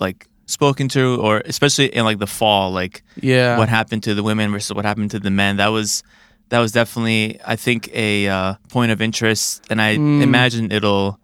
like 0.01 0.27
spoken 0.47 0.89
to 0.89 1.21
or 1.21 1.43
especially 1.47 1.87
in 1.95 2.05
like 2.05 2.19
the 2.19 2.27
fall 2.27 2.73
like 2.73 3.03
Yeah. 3.21 3.59
what 3.59 3.69
happened 3.69 4.03
to 4.05 4.15
the 4.15 4.23
women 4.23 4.51
versus 4.51 4.75
what 4.75 4.85
happened 4.85 5.11
to 5.13 5.21
the 5.21 5.31
men 5.31 5.57
that 5.59 5.69
was 5.69 6.03
that 6.49 6.59
was 6.61 6.73
definitely 6.73 7.39
i 7.47 7.57
think 7.57 7.89
a 7.95 8.27
uh, 8.29 8.55
point 8.69 8.91
of 8.93 9.01
interest 9.01 9.63
and 9.71 9.81
i 9.81 9.97
Mm. 9.99 10.23
imagine 10.23 10.73
it'll 10.73 11.19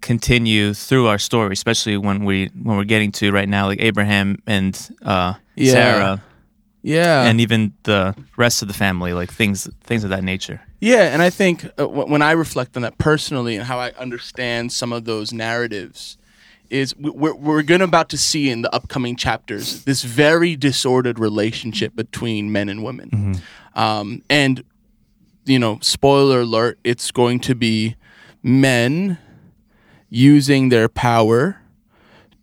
continue 0.00 0.74
through 0.74 1.06
our 1.08 1.18
story 1.18 1.52
especially 1.52 1.96
when 1.96 2.24
we 2.26 2.50
when 2.62 2.76
we're 2.76 2.84
getting 2.84 3.10
to 3.12 3.32
right 3.32 3.48
now 3.48 3.66
like 3.66 3.80
abraham 3.80 4.36
and 4.46 4.74
uh 5.02 5.32
Yeah. 5.56 5.72
sarah 5.72 6.22
Yeah. 6.86 7.24
and 7.24 7.40
even 7.40 7.72
the 7.84 8.14
rest 8.36 8.60
of 8.60 8.68
the 8.68 8.74
family, 8.74 9.14
like 9.14 9.32
things 9.32 9.66
things 9.84 10.04
of 10.04 10.10
that 10.10 10.22
nature. 10.22 10.60
Yeah, 10.80 11.12
and 11.14 11.22
I 11.22 11.30
think 11.30 11.64
uh, 11.64 11.70
w- 11.78 12.06
when 12.06 12.20
I 12.20 12.32
reflect 12.32 12.76
on 12.76 12.82
that 12.82 12.98
personally 12.98 13.56
and 13.56 13.64
how 13.64 13.78
I 13.78 13.92
understand 13.92 14.70
some 14.70 14.92
of 14.92 15.06
those 15.06 15.32
narratives, 15.32 16.18
is 16.68 16.94
we're, 16.98 17.34
we're 17.34 17.62
going 17.62 17.78
to 17.78 17.84
about 17.86 18.10
to 18.10 18.18
see 18.18 18.50
in 18.50 18.60
the 18.62 18.74
upcoming 18.74 19.16
chapters 19.16 19.84
this 19.84 20.02
very 20.02 20.56
disordered 20.56 21.18
relationship 21.18 21.96
between 21.96 22.52
men 22.52 22.68
and 22.68 22.84
women, 22.84 23.40
um, 23.74 24.22
and 24.28 24.62
you 25.46 25.58
know, 25.58 25.78
spoiler 25.80 26.40
alert, 26.42 26.78
it's 26.84 27.10
going 27.10 27.40
to 27.40 27.54
be 27.54 27.96
men 28.42 29.16
using 30.10 30.68
their 30.68 30.88
power 30.88 31.60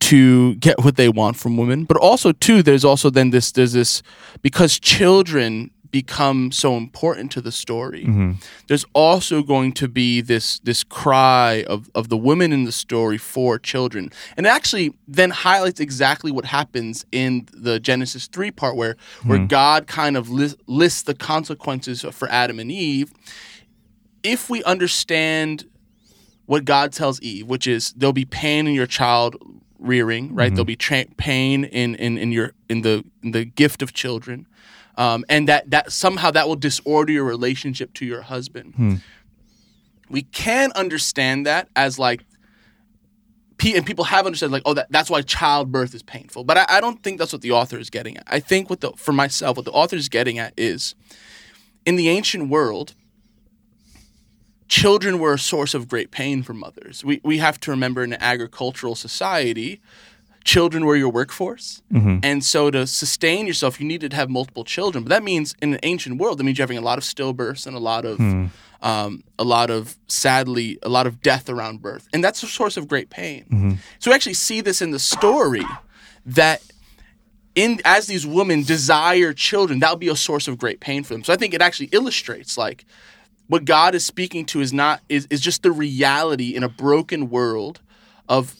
to 0.01 0.55
get 0.55 0.84
what 0.84 0.98
they 0.98 1.08
want 1.08 1.38
from 1.38 1.55
women 1.55 1.86
but 1.86 1.98
also 1.98 2.31
too 2.34 2.62
there's 2.62 2.84
also 2.84 3.10
then 3.10 3.29
this 3.29 3.51
there's 3.51 3.74
this 3.74 4.03
because 4.41 4.79
children 4.79 5.72
become 5.91 6.51
so 6.51 6.77
important 6.77 7.31
to 7.31 7.41
the 7.41 7.51
story 7.51 8.03
mm-hmm. 8.05 8.31
there's 8.67 8.86
also 8.93 9.43
going 9.43 9.72
to 9.72 9.88
be 9.88 10.22
this 10.22 10.60
this 10.60 10.84
cry 10.84 11.63
of 11.67 11.89
of 11.93 12.10
the 12.10 12.17
women 12.17 12.51
in 12.51 12.63
the 12.63 12.72
story 12.72 13.17
for 13.17 13.60
children. 13.60 14.10
And 14.38 14.46
it 14.46 14.50
actually 14.50 14.93
then 15.08 15.29
highlights 15.29 15.79
exactly 15.79 16.31
what 16.31 16.46
happens 16.46 17.05
in 17.12 17.48
the 17.53 17.79
genesis 17.79 18.27
3 18.27 18.51
part 18.51 18.75
where 18.75 18.96
where 19.25 19.38
mm-hmm. 19.38 19.48
god 19.48 19.88
kind 19.88 20.15
of 20.15 20.29
lis- 20.29 20.55
lists 20.65 21.03
the 21.03 21.13
consequences 21.13 22.05
for 22.12 22.29
adam 22.29 22.60
and 22.60 22.72
eve. 22.72 23.12
If 24.24 24.50
we 24.50 24.63
understand 24.63 25.65
what 26.46 26.65
God 26.65 26.91
tells 26.91 27.22
Eve, 27.22 27.48
which 27.48 27.65
is 27.65 27.93
there'll 27.93 28.12
be 28.12 28.25
pain 28.25 28.67
in 28.67 28.74
your 28.74 28.86
child 28.86 29.38
rearing, 29.81 30.33
right? 30.33 30.50
There'll 30.53 30.65
be 30.65 30.75
tra- 30.77 31.05
pain 31.17 31.63
in, 31.65 31.95
in 31.95 32.17
in 32.17 32.31
your 32.31 32.53
in 32.69 32.81
the 32.81 33.03
in 33.23 33.31
the 33.31 33.43
gift 33.45 33.81
of 33.81 33.91
children, 33.93 34.47
um, 34.97 35.25
and 35.27 35.47
that 35.47 35.69
that 35.71 35.91
somehow 35.91 36.31
that 36.31 36.47
will 36.47 36.55
disorder 36.55 37.11
your 37.11 37.25
relationship 37.25 37.93
to 37.95 38.05
your 38.05 38.21
husband. 38.21 39.01
We 40.09 40.21
can 40.23 40.71
understand 40.73 41.45
that 41.45 41.67
as 41.75 41.97
like. 42.00 42.23
P- 43.57 43.75
And 43.77 43.85
people 43.85 44.05
have 44.05 44.25
understood, 44.25 44.50
like, 44.50 44.63
oh, 44.65 44.73
that, 44.73 44.88
that's 44.89 45.07
why 45.07 45.21
childbirth 45.21 45.93
is 45.93 46.01
painful. 46.01 46.43
But 46.43 46.57
I, 46.57 46.65
I 46.67 46.81
don't 46.81 47.03
think 47.03 47.19
that's 47.19 47.31
what 47.31 47.43
the 47.43 47.51
author 47.51 47.77
is 47.77 47.91
getting 47.91 48.17
at. 48.17 48.23
I 48.25 48.39
think 48.39 48.71
what 48.71 48.81
the, 48.81 48.91
for 48.95 49.11
myself, 49.13 49.55
what 49.55 49.65
the 49.65 49.71
author 49.71 49.95
is 49.95 50.09
getting 50.09 50.39
at 50.39 50.51
is, 50.57 50.95
in 51.85 51.95
the 51.95 52.09
ancient 52.09 52.50
world, 52.50 52.95
children 54.71 55.19
were 55.19 55.33
a 55.33 55.37
source 55.37 55.73
of 55.73 55.89
great 55.89 56.11
pain 56.11 56.41
for 56.41 56.53
mothers. 56.53 57.03
We, 57.03 57.19
we 57.23 57.39
have 57.39 57.59
to 57.59 57.71
remember 57.71 58.05
in 58.05 58.13
an 58.13 58.21
agricultural 58.21 58.95
society, 58.95 59.81
children 60.45 60.85
were 60.85 60.95
your 60.95 61.09
workforce. 61.09 61.81
Mm-hmm. 61.91 62.19
And 62.23 62.41
so 62.41 62.71
to 62.71 62.87
sustain 62.87 63.47
yourself, 63.47 63.81
you 63.81 63.85
needed 63.85 64.11
to 64.11 64.17
have 64.17 64.29
multiple 64.29 64.63
children. 64.63 65.03
But 65.03 65.09
that 65.09 65.23
means 65.23 65.55
in 65.61 65.73
an 65.73 65.81
ancient 65.83 66.19
world, 66.19 66.37
that 66.37 66.45
means 66.45 66.57
you're 66.57 66.63
having 66.63 66.77
a 66.77 66.81
lot 66.81 66.97
of 66.97 67.03
stillbirths 67.03 67.67
and 67.67 67.75
a 67.75 67.79
lot 67.79 68.05
of, 68.05 68.17
hmm. 68.17 68.45
um, 68.81 69.25
a 69.37 69.43
lot 69.43 69.69
of, 69.69 69.97
sadly, 70.07 70.79
a 70.83 70.89
lot 70.89 71.05
of 71.05 71.21
death 71.21 71.49
around 71.49 71.81
birth. 71.81 72.07
And 72.13 72.23
that's 72.23 72.41
a 72.41 72.47
source 72.47 72.77
of 72.77 72.87
great 72.87 73.09
pain. 73.09 73.43
Mm-hmm. 73.51 73.71
So 73.99 74.09
we 74.09 74.15
actually 74.15 74.35
see 74.35 74.61
this 74.61 74.81
in 74.81 74.91
the 74.91 74.99
story 74.99 75.65
that 76.25 76.63
in 77.55 77.81
as 77.83 78.07
these 78.07 78.25
women 78.25 78.63
desire 78.63 79.33
children, 79.33 79.79
that'll 79.79 79.97
be 79.97 80.07
a 80.07 80.15
source 80.15 80.47
of 80.47 80.57
great 80.57 80.79
pain 80.79 81.03
for 81.03 81.13
them. 81.13 81.25
So 81.25 81.33
I 81.33 81.35
think 81.35 81.53
it 81.53 81.61
actually 81.61 81.89
illustrates 81.91 82.57
like 82.57 82.85
what 83.51 83.65
God 83.65 83.96
is 83.96 84.05
speaking 84.05 84.46
to 84.46 84.62
is 84.62 84.72
not 84.72 85.01
is, 85.10 85.27
is 85.29 85.41
just 85.41 85.62
the 85.62 85.74
reality 85.74 86.55
in 86.55 86.63
a 86.63 86.70
broken 86.70 87.29
world 87.29 87.81
of 88.29 88.55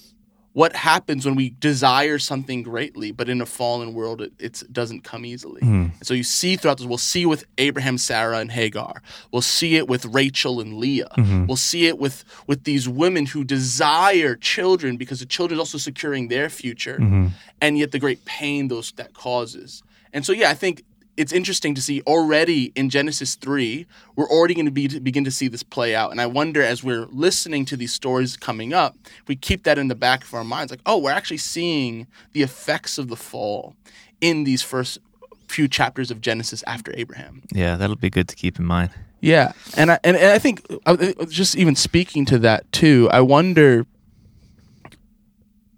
what 0.52 0.76
happens 0.76 1.26
when 1.26 1.36
we 1.36 1.52
desire 1.62 2.20
something 2.20 2.62
greatly, 2.62 3.14
but 3.14 3.30
in 3.30 3.40
a 3.40 3.46
fallen 3.46 3.94
world, 3.94 4.22
it 4.22 4.34
it's, 4.38 4.60
doesn't 4.64 5.06
come 5.06 5.26
easily. 5.26 5.62
Hmm. 5.62 5.86
And 5.98 6.06
so 6.06 6.14
you 6.14 6.24
see 6.24 6.58
throughout 6.58 6.80
this, 6.80 6.86
we'll 6.86 6.98
see 6.98 7.26
with 7.26 7.46
Abraham, 7.58 7.98
Sarah, 7.98 8.40
and 8.40 8.52
Hagar. 8.52 9.02
We'll 9.32 9.42
see 9.42 9.78
it 9.78 9.88
with 9.88 10.04
Rachel 10.08 10.60
and 10.60 10.74
Leah. 10.74 11.08
Mm-hmm. 11.18 11.46
We'll 11.46 11.56
see 11.56 11.88
it 11.88 11.98
with 11.98 12.26
with 12.46 12.66
these 12.66 12.90
women 12.90 13.28
who 13.28 13.46
desire 13.46 14.36
children 14.36 14.98
because 14.98 15.22
the 15.22 15.26
children 15.26 15.58
is 15.58 15.62
also 15.62 15.78
securing 15.78 16.28
their 16.28 16.50
future, 16.50 16.98
mm-hmm. 16.98 17.28
and 17.62 17.78
yet 17.78 17.94
the 17.94 18.00
great 18.00 18.26
pain 18.26 18.68
those 18.68 18.92
that 18.98 19.14
causes. 19.14 19.84
And 20.12 20.26
so, 20.26 20.34
yeah, 20.34 20.50
I 20.50 20.54
think 20.54 20.84
it's 21.18 21.34
interesting 21.34 21.76
to 21.76 21.82
see 21.82 22.02
already 22.08 22.72
in 22.76 22.90
Genesis 22.90 23.36
3, 23.36 23.86
we're 24.16 24.30
already 24.30 24.54
going 24.54 24.66
to 24.66 24.72
be 24.72 24.88
begin 25.00 25.24
to 25.24 25.32
see 25.32 25.48
this 25.48 25.64
play 25.64 25.94
out. 25.94 26.12
And 26.12 26.22
I 26.22 26.26
wonder 26.26 26.62
as 26.62 26.84
we're 26.84 27.06
listening 27.08 27.66
to 27.66 27.78
these 27.78 27.94
stories 27.94 28.38
coming 28.38 28.74
up, 28.74 28.96
we 29.28 29.36
keep 29.36 29.64
that 29.64 29.78
in 29.78 29.88
the 29.88 29.96
back 29.96 30.24
of 30.24 30.34
our 30.34 30.44
minds 30.44 30.72
like, 30.72 30.82
oh, 30.86 30.98
we're 30.98 31.12
actually 31.12 31.38
seeing 31.38 32.08
the 32.32 32.42
effects 32.42 32.98
of 32.98 33.10
the 33.10 33.16
fall 33.16 33.76
in 34.22 34.46
these 34.46 34.62
first 34.62 35.00
few 35.48 35.68
chapters 35.68 36.12
of 36.12 36.22
Genesis 36.22 36.64
after 36.66 36.94
Abraham. 36.96 37.44
Yeah, 37.52 37.76
that'll 37.76 37.98
be 37.98 38.10
good 38.10 38.28
to 38.30 38.36
keep 38.36 38.58
in 38.58 38.66
mind. 38.66 38.92
Yeah, 39.20 39.52
and 39.78 39.92
I 39.92 40.00
and, 40.04 40.18
and 40.18 40.32
I 40.32 40.40
think 40.40 40.66
uh, 40.86 40.98
just 41.28 41.56
even 41.56 41.76
speaking 41.76 42.26
to 42.26 42.40
that 42.40 42.72
too, 42.72 43.10
I 43.12 43.22
wonder 43.22 43.86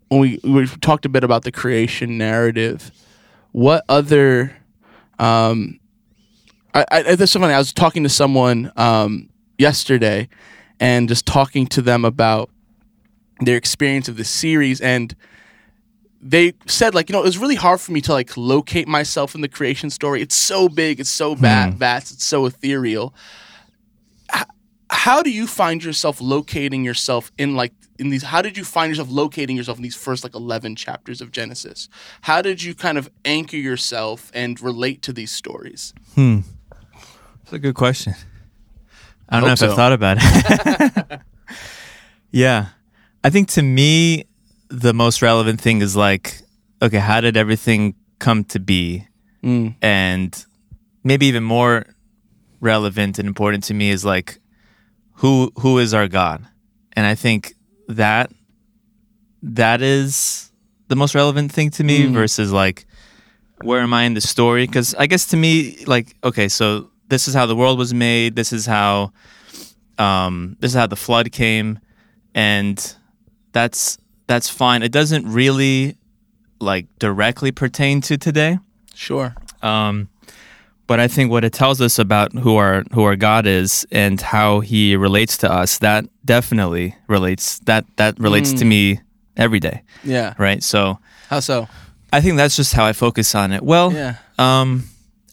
when 0.07 0.21
we 0.21 0.39
we 0.43 0.67
talked 0.67 1.05
a 1.05 1.09
bit 1.09 1.23
about 1.23 1.43
the 1.43 1.51
creation 1.51 2.17
narrative, 2.17 2.91
what 3.51 3.83
other 3.89 4.55
um, 5.19 5.79
I, 6.73 6.85
I 6.91 7.15
there's 7.15 7.31
so 7.31 7.39
funny. 7.39 7.53
I 7.53 7.57
was 7.57 7.73
talking 7.73 8.03
to 8.03 8.09
someone 8.09 8.71
um, 8.75 9.29
yesterday, 9.57 10.27
and 10.79 11.07
just 11.07 11.25
talking 11.25 11.67
to 11.67 11.81
them 11.81 12.05
about 12.05 12.49
their 13.39 13.57
experience 13.57 14.07
of 14.07 14.17
the 14.17 14.23
series, 14.23 14.81
and 14.81 15.15
they 16.21 16.53
said 16.65 16.95
like 16.95 17.09
you 17.09 17.13
know 17.13 17.19
it 17.19 17.25
was 17.25 17.37
really 17.37 17.55
hard 17.55 17.81
for 17.81 17.91
me 17.91 18.01
to 18.01 18.11
like 18.13 18.35
locate 18.37 18.87
myself 18.87 19.35
in 19.35 19.41
the 19.41 19.49
creation 19.49 19.89
story. 19.89 20.21
It's 20.21 20.35
so 20.35 20.69
big, 20.69 20.99
it's 20.99 21.09
so 21.09 21.35
va- 21.35 21.73
vast, 21.75 22.11
it's 22.13 22.23
so 22.23 22.45
ethereal. 22.45 23.13
H- 24.33 24.45
how 24.89 25.21
do 25.21 25.29
you 25.29 25.47
find 25.47 25.83
yourself 25.83 26.21
locating 26.21 26.83
yourself 26.83 27.31
in 27.37 27.55
like 27.55 27.73
in 28.03 28.09
these 28.11 28.23
how 28.23 28.41
did 28.41 28.57
you 28.57 28.63
find 28.63 28.89
yourself 28.91 29.09
locating 29.09 29.55
yourself 29.57 29.77
in 29.77 29.83
these 29.83 29.95
first 29.95 30.23
like 30.23 30.35
11 30.35 30.75
chapters 30.75 31.21
of 31.21 31.31
genesis 31.31 31.87
how 32.21 32.41
did 32.41 32.61
you 32.61 32.75
kind 32.75 32.97
of 32.97 33.09
anchor 33.25 33.57
yourself 33.57 34.31
and 34.33 34.61
relate 34.61 35.01
to 35.01 35.13
these 35.13 35.31
stories 35.31 35.93
hmm 36.15 36.39
That's 37.43 37.53
a 37.53 37.59
good 37.59 37.75
question. 37.75 38.13
I 39.29 39.39
don't 39.39 39.47
know 39.47 39.53
if 39.53 39.59
so. 39.59 39.69
I've 39.69 39.75
thought 39.75 39.93
about 39.93 40.17
it. 40.19 41.19
yeah. 42.31 42.67
I 43.23 43.29
think 43.29 43.47
to 43.49 43.61
me, 43.63 44.25
the 44.69 44.93
most 44.93 45.21
relevant 45.21 45.59
thing 45.61 45.81
is 45.81 45.95
like, 45.95 46.41
okay, 46.81 46.99
how 46.99 47.21
did 47.21 47.35
everything 47.37 47.95
come 48.19 48.43
to 48.45 48.59
be? 48.59 49.07
And 49.81 50.45
maybe 51.03 51.25
even 51.25 51.43
more 51.43 51.85
relevant 52.61 53.17
and 53.19 53.27
important 53.27 53.63
to 53.65 53.73
me 53.73 53.89
is 53.89 54.05
like, 54.05 54.39
who 55.15 55.51
who 55.59 55.79
is 55.79 55.93
our 55.93 56.07
God? 56.07 56.45
And 56.95 57.05
I 57.05 57.15
think 57.15 57.53
that 57.87 58.31
that 59.41 59.81
is 59.81 60.51
the 60.87 60.95
most 60.95 61.15
relevant 61.15 61.51
thing 61.51 61.69
to 61.71 61.83
me 61.83 62.05
versus 62.05 62.51
like 62.51 62.85
where 63.63 63.81
am 63.81 63.93
I 63.93 64.03
in 64.03 64.13
the 64.13 64.21
story? 64.21 64.65
Because 64.65 64.93
I 64.95 65.07
guess 65.07 65.27
to 65.27 65.37
me, 65.37 65.83
like, 65.85 66.15
okay, 66.23 66.49
so 66.49 66.89
this 67.09 67.27
is 67.27 67.33
how 67.33 67.45
the 67.45 67.55
world 67.55 67.77
was 67.77 67.93
made. 67.93 68.35
This 68.35 68.53
is 68.53 68.65
how, 68.65 69.13
um, 69.97 70.57
this 70.59 70.71
is 70.71 70.75
how 70.75 70.87
the 70.87 70.95
flood 70.95 71.31
came, 71.31 71.79
and 72.35 72.95
that's 73.51 73.97
that's 74.27 74.49
fine. 74.49 74.83
It 74.83 74.91
doesn't 74.91 75.27
really 75.27 75.97
like 76.59 76.87
directly 76.99 77.51
pertain 77.51 78.01
to 78.01 78.17
today. 78.17 78.59
sure 78.93 79.35
Um, 79.61 80.09
but 80.87 80.99
I 80.99 81.07
think 81.07 81.31
what 81.31 81.43
it 81.43 81.53
tells 81.53 81.81
us 81.81 81.99
about 81.99 82.33
who 82.33 82.57
our 82.57 82.83
who 82.93 83.03
our 83.03 83.15
God 83.15 83.47
is 83.47 83.85
and 83.91 84.19
how 84.19 84.59
He 84.59 84.95
relates 84.95 85.37
to 85.37 85.51
us 85.51 85.79
that 85.79 86.05
definitely 86.25 86.95
relates 87.07 87.59
that 87.59 87.85
that 87.97 88.19
relates 88.19 88.53
to 88.53 88.65
me 88.65 88.99
every 89.37 89.59
day, 89.59 89.83
yeah 90.03 90.33
right? 90.37 90.61
So 90.63 90.99
how 91.29 91.39
so 91.39 91.67
I 92.11 92.21
think 92.21 92.37
that's 92.37 92.55
just 92.55 92.73
how 92.73 92.85
I 92.85 92.93
focus 92.93 93.33
on 93.35 93.51
it. 93.51 93.63
Well, 93.63 93.91
yeah 93.91 94.15
um, 94.37 94.83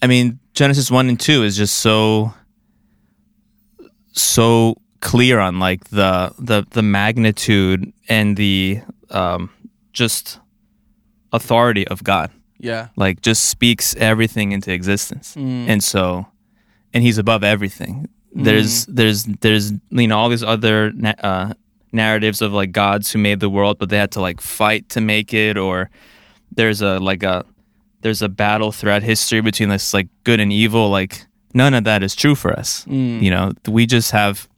I 0.02 0.06
mean, 0.06 0.38
Genesis 0.54 0.90
one 0.90 1.08
and 1.08 1.18
two 1.20 1.42
is 1.42 1.56
just 1.56 1.78
so 1.78 2.32
so 4.12 4.76
clear 5.00 5.38
on 5.38 5.58
like 5.58 5.84
the 5.90 6.32
the 6.38 6.64
the 6.70 6.82
magnitude 6.82 7.92
and 8.08 8.36
the 8.36 8.80
um, 9.10 9.50
just 9.92 10.38
authority 11.32 11.86
of 11.88 12.02
God. 12.04 12.30
Yeah. 12.60 12.88
Like, 12.96 13.20
just 13.22 13.44
speaks 13.44 13.94
everything 13.96 14.52
into 14.52 14.72
existence, 14.72 15.34
and 15.36 15.82
so, 15.82 16.26
and 16.94 17.02
He's 17.02 17.18
above 17.18 17.42
everything. 17.44 18.08
There's 18.32 18.86
there's 18.86 19.24
there's 19.40 19.72
you 19.90 20.06
know 20.06 20.18
all 20.18 20.28
these 20.28 20.44
other 20.44 20.92
na- 20.92 21.14
uh, 21.22 21.54
narratives 21.92 22.40
of 22.42 22.52
like 22.52 22.70
gods 22.72 23.10
who 23.12 23.18
made 23.18 23.40
the 23.40 23.50
world, 23.50 23.78
but 23.78 23.88
they 23.88 23.98
had 23.98 24.12
to 24.12 24.20
like 24.20 24.40
fight 24.40 24.88
to 24.90 25.00
make 25.00 25.34
it, 25.34 25.56
or 25.56 25.90
there's 26.54 26.80
a 26.82 26.98
like 27.00 27.22
a 27.24 27.44
there's 28.02 28.22
a 28.22 28.28
battle 28.28 28.70
throughout 28.72 29.02
history 29.02 29.40
between 29.40 29.68
this 29.68 29.92
like 29.92 30.08
good 30.24 30.38
and 30.40 30.52
evil. 30.52 30.90
Like 30.90 31.26
none 31.54 31.74
of 31.74 31.84
that 31.84 32.02
is 32.02 32.14
true 32.14 32.34
for 32.36 32.52
us. 32.52 32.86
You 33.22 33.30
know 33.30 33.52
we 33.68 33.84
just 33.86 34.12
have 34.12 34.48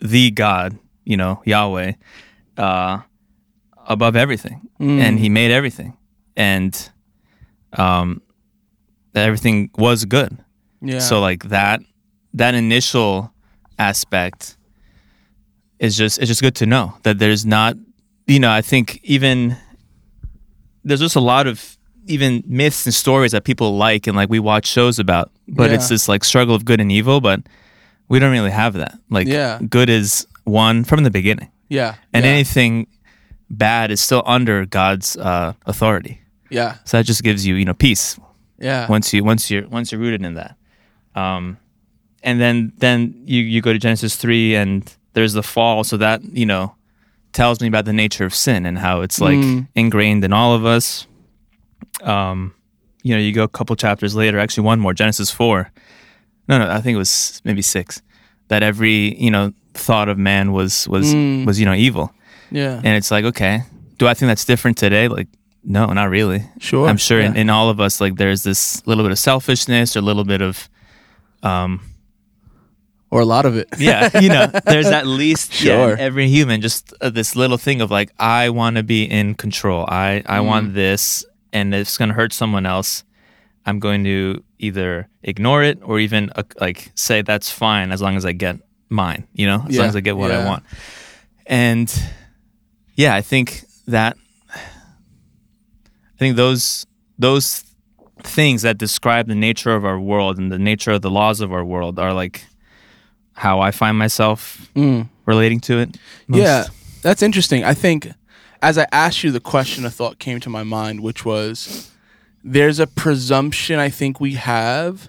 the 0.00 0.30
god 0.30 0.78
you 1.04 1.16
know 1.16 1.40
yahweh 1.44 1.92
uh 2.58 3.00
above 3.86 4.16
everything. 4.16 4.60
And 4.78 5.18
he 5.18 5.28
made 5.28 5.50
everything 5.50 5.96
and 6.36 6.90
um 7.74 8.20
everything 9.14 9.70
was 9.78 10.04
good. 10.04 10.36
Yeah. 10.80 10.98
So 10.98 11.20
like 11.20 11.44
that 11.44 11.80
that 12.34 12.54
initial 12.54 13.32
aspect 13.78 14.56
is 15.78 15.96
just 15.96 16.18
it's 16.18 16.28
just 16.28 16.42
good 16.42 16.54
to 16.56 16.66
know 16.66 16.94
that 17.02 17.18
there's 17.18 17.44
not 17.46 17.76
you 18.26 18.38
know, 18.40 18.50
I 18.50 18.62
think 18.62 19.00
even 19.02 19.56
there's 20.82 21.00
just 21.00 21.16
a 21.16 21.20
lot 21.20 21.46
of 21.46 21.76
even 22.06 22.42
myths 22.46 22.84
and 22.86 22.94
stories 22.94 23.32
that 23.32 23.44
people 23.44 23.76
like 23.76 24.06
and 24.06 24.16
like 24.16 24.28
we 24.30 24.38
watch 24.38 24.66
shows 24.66 24.98
about, 24.98 25.30
but 25.48 25.70
Yeah. 25.70 25.76
it's 25.76 25.88
this 25.88 26.08
like 26.08 26.24
struggle 26.24 26.54
of 26.54 26.64
good 26.64 26.80
and 26.80 26.90
evil, 26.92 27.20
but 27.20 27.40
we 28.08 28.18
don't 28.18 28.32
really 28.32 28.50
have 28.50 28.74
that. 28.74 28.98
Like 29.10 29.26
Yeah. 29.26 29.58
good 29.68 29.88
is 29.90 30.26
one 30.44 30.84
from 30.84 31.04
the 31.04 31.10
beginning. 31.10 31.50
yeah. 31.68 31.94
And 32.12 32.24
yeah. 32.24 32.30
anything 32.32 32.86
bad 33.50 33.90
is 33.90 34.00
still 34.00 34.22
under 34.26 34.66
God's 34.66 35.16
uh, 35.16 35.54
authority. 35.66 36.20
Yeah. 36.54 36.76
So 36.84 36.96
that 36.98 37.04
just 37.06 37.22
gives 37.22 37.42
you, 37.46 37.54
you 37.60 37.64
know, 37.64 37.74
peace 37.74 38.18
Yeah. 38.58 38.86
once 38.88 39.12
you 39.14 39.24
once 39.24 39.50
you're 39.50 39.66
once 39.68 39.90
you're 39.92 40.00
rooted 40.04 40.22
in 40.24 40.34
that. 40.34 40.54
Um, 41.14 41.58
and 42.22 42.40
then 42.40 42.72
then 42.78 42.98
you 43.26 43.40
you 43.42 43.60
go 43.60 43.72
to 43.72 43.78
Genesis 43.78 44.16
three 44.16 44.54
and 44.56 44.80
there's 45.14 45.32
the 45.34 45.42
fall, 45.42 45.84
so 45.84 45.96
that 45.98 46.22
you 46.40 46.46
know 46.46 46.74
tells 47.32 47.60
me 47.60 47.66
about 47.68 47.84
the 47.84 47.92
nature 47.92 48.24
of 48.26 48.34
sin 48.34 48.66
and 48.66 48.78
how 48.78 49.02
it's 49.02 49.20
like 49.20 49.38
Mm. 49.38 49.66
ingrained 49.74 50.24
in 50.24 50.32
all 50.32 50.54
of 50.54 50.64
us. 50.64 51.06
Um, 52.02 52.54
you 53.02 53.14
know, 53.14 53.20
you 53.20 53.32
go 53.32 53.42
a 53.44 53.48
couple 53.48 53.76
chapters 53.76 54.14
later, 54.14 54.38
actually 54.38 54.64
one 54.66 54.80
more, 54.80 54.94
Genesis 54.94 55.30
four. 55.30 55.70
No, 56.48 56.58
no, 56.58 56.70
I 56.70 56.80
think 56.80 56.94
it 56.94 56.98
was 56.98 57.40
maybe 57.44 57.62
six. 57.62 58.02
That 58.48 58.62
every 58.62 59.14
you 59.22 59.30
know 59.30 59.52
thought 59.74 60.08
of 60.08 60.18
man 60.18 60.52
was 60.52 60.88
was 60.88 61.14
Mm. 61.14 61.46
was 61.46 61.58
you 61.58 61.66
know 61.66 61.74
evil, 61.74 62.12
yeah. 62.50 62.76
and 62.84 62.96
it's 62.96 63.10
like 63.10 63.24
okay, 63.24 63.62
do 63.98 64.06
I 64.06 64.14
think 64.14 64.28
that's 64.28 64.44
different 64.44 64.76
today? 64.76 65.08
Like, 65.08 65.28
no, 65.64 65.86
not 65.86 66.10
really. 66.10 66.42
Sure. 66.58 66.86
I'm 66.88 66.96
sure 66.98 67.20
in, 67.20 67.34
Yeah. 67.34 67.40
in 67.42 67.50
all 67.50 67.70
of 67.70 67.80
us, 67.80 68.00
like 68.00 68.16
there's 68.16 68.42
this 68.42 68.86
little 68.86 69.02
bit 69.04 69.12
of 69.12 69.18
selfishness 69.18 69.96
or 69.96 70.00
a 70.00 70.02
little 70.02 70.24
bit 70.24 70.40
of, 70.42 70.68
um, 71.42 71.80
or 73.10 73.20
a 73.20 73.24
lot 73.24 73.46
of 73.46 73.56
it. 73.56 73.68
yeah, 73.78 74.10
you 74.20 74.28
know, 74.28 74.46
there's 74.66 74.86
at 74.86 75.06
least 75.06 75.60
yeah, 75.62 75.94
every 75.98 76.28
human 76.28 76.60
just 76.60 76.92
uh, 77.00 77.10
this 77.10 77.36
little 77.36 77.56
thing 77.58 77.80
of 77.80 77.90
like 77.90 78.12
I 78.18 78.50
want 78.50 78.76
to 78.76 78.82
be 78.82 79.04
in 79.04 79.34
control. 79.34 79.84
I 79.88 80.22
I 80.26 80.38
Mm. 80.38 80.46
want 80.46 80.74
this, 80.74 81.24
and 81.52 81.74
if 81.74 81.82
it's 81.82 81.96
gonna 81.98 82.14
hurt 82.14 82.32
someone 82.32 82.66
else, 82.66 83.04
I'm 83.66 83.78
going 83.78 84.04
to 84.04 84.42
either 84.58 85.08
ignore 85.22 85.62
it 85.62 85.78
or 85.82 85.98
even 86.00 86.30
uh, 86.34 86.42
like 86.60 86.90
say 86.94 87.22
that's 87.22 87.50
fine 87.50 87.92
as 87.92 88.02
long 88.02 88.16
as 88.16 88.24
I 88.26 88.32
get 88.32 88.56
mine. 88.88 89.26
You 89.32 89.46
know, 89.46 89.64
as 89.68 89.78
long 89.78 89.88
as 89.88 89.96
I 89.96 90.00
get 90.00 90.16
what 90.16 90.30
I 90.30 90.44
want. 90.44 90.64
And 91.46 91.92
yeah, 92.96 93.14
I 93.14 93.22
think 93.22 93.64
that 93.86 94.16
I 96.14 96.18
think 96.18 96.36
those 96.36 96.86
those 97.18 97.64
things 98.22 98.62
that 98.62 98.78
describe 98.78 99.26
the 99.26 99.34
nature 99.34 99.74
of 99.74 99.84
our 99.84 99.98
world 100.00 100.38
and 100.38 100.50
the 100.50 100.58
nature 100.58 100.92
of 100.92 101.02
the 101.02 101.10
laws 101.10 101.40
of 101.40 101.52
our 101.52 101.64
world 101.64 101.98
are 101.98 102.12
like 102.14 102.44
how 103.34 103.60
I 103.60 103.70
find 103.70 103.98
myself 103.98 104.70
Mm. 104.74 105.08
relating 105.26 105.60
to 105.60 105.78
it. 105.80 105.96
most. 106.28 106.40
Yeah, 106.40 106.64
that's 107.02 107.22
interesting. 107.22 107.64
I 107.64 107.74
think 107.74 108.08
as 108.62 108.78
I 108.78 108.86
asked 108.92 109.24
you 109.24 109.30
the 109.30 109.40
question, 109.40 109.84
a 109.84 109.90
thought 109.90 110.18
came 110.18 110.40
to 110.40 110.48
my 110.50 110.62
mind, 110.62 111.00
which 111.00 111.24
was 111.24 111.90
there's 112.42 112.78
a 112.78 112.86
presumption 112.86 113.78
I 113.78 113.88
think 113.90 114.20
we 114.20 114.34
have 114.34 115.08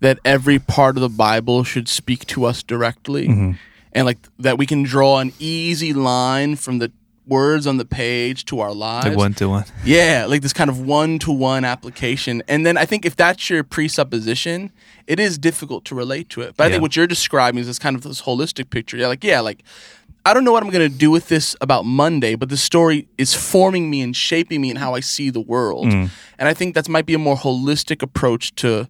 that 0.00 0.18
every 0.24 0.58
part 0.58 0.96
of 0.96 1.00
the 1.00 1.08
Bible 1.08 1.64
should 1.64 1.88
speak 1.88 2.26
to 2.26 2.44
us 2.44 2.62
directly. 2.62 3.26
And 3.92 4.04
like 4.04 4.18
that 4.38 4.58
we 4.58 4.66
can 4.66 4.82
draw 4.82 5.18
an 5.20 5.32
easy 5.38 5.92
line 5.94 6.56
from 6.56 6.78
the 6.80 6.90
words 7.26 7.66
on 7.66 7.76
the 7.76 7.84
page 7.84 8.44
to 8.46 8.60
our 8.60 8.72
lives. 8.72 9.06
like 9.06 9.16
one 9.16 9.34
to 9.34 9.48
one. 9.48 9.64
Yeah, 9.84 10.26
like 10.28 10.42
this 10.42 10.52
kind 10.52 10.70
of 10.70 10.80
one 10.80 11.18
to 11.20 11.32
one 11.32 11.64
application. 11.64 12.42
And 12.48 12.64
then 12.64 12.76
I 12.76 12.84
think 12.84 13.04
if 13.04 13.16
that's 13.16 13.50
your 13.50 13.64
presupposition, 13.64 14.70
it 15.06 15.18
is 15.18 15.38
difficult 15.38 15.84
to 15.86 15.94
relate 15.94 16.28
to 16.30 16.42
it. 16.42 16.54
But 16.56 16.64
I 16.64 16.66
Yeah. 16.66 16.72
think 16.74 16.82
what 16.82 16.96
you're 16.96 17.06
describing 17.06 17.60
is 17.60 17.66
this 17.66 17.78
kind 17.78 17.96
of 17.96 18.02
this 18.02 18.22
holistic 18.22 18.70
picture. 18.70 18.96
Yeah, 18.96 19.08
like, 19.08 19.24
yeah, 19.24 19.40
like 19.40 19.62
I 20.24 20.34
don't 20.34 20.42
know 20.42 20.50
what 20.50 20.62
I'm 20.64 20.70
going 20.70 20.90
to 20.90 20.98
do 20.98 21.10
with 21.12 21.28
this 21.28 21.54
about 21.60 21.84
Monday, 21.84 22.34
but 22.34 22.48
the 22.48 22.56
story 22.56 23.06
is 23.16 23.32
forming 23.32 23.88
me 23.90 24.02
and 24.02 24.14
shaping 24.16 24.60
me 24.60 24.70
in 24.70 24.76
how 24.76 24.92
I 24.94 24.98
see 25.00 25.30
the 25.30 25.40
world. 25.40 25.86
Mm. 25.86 26.10
And 26.38 26.48
I 26.48 26.52
think 26.54 26.74
that 26.74 26.88
might 26.88 27.06
be 27.06 27.14
a 27.14 27.18
more 27.18 27.36
holistic 27.36 28.02
approach 28.02 28.52
to 28.56 28.88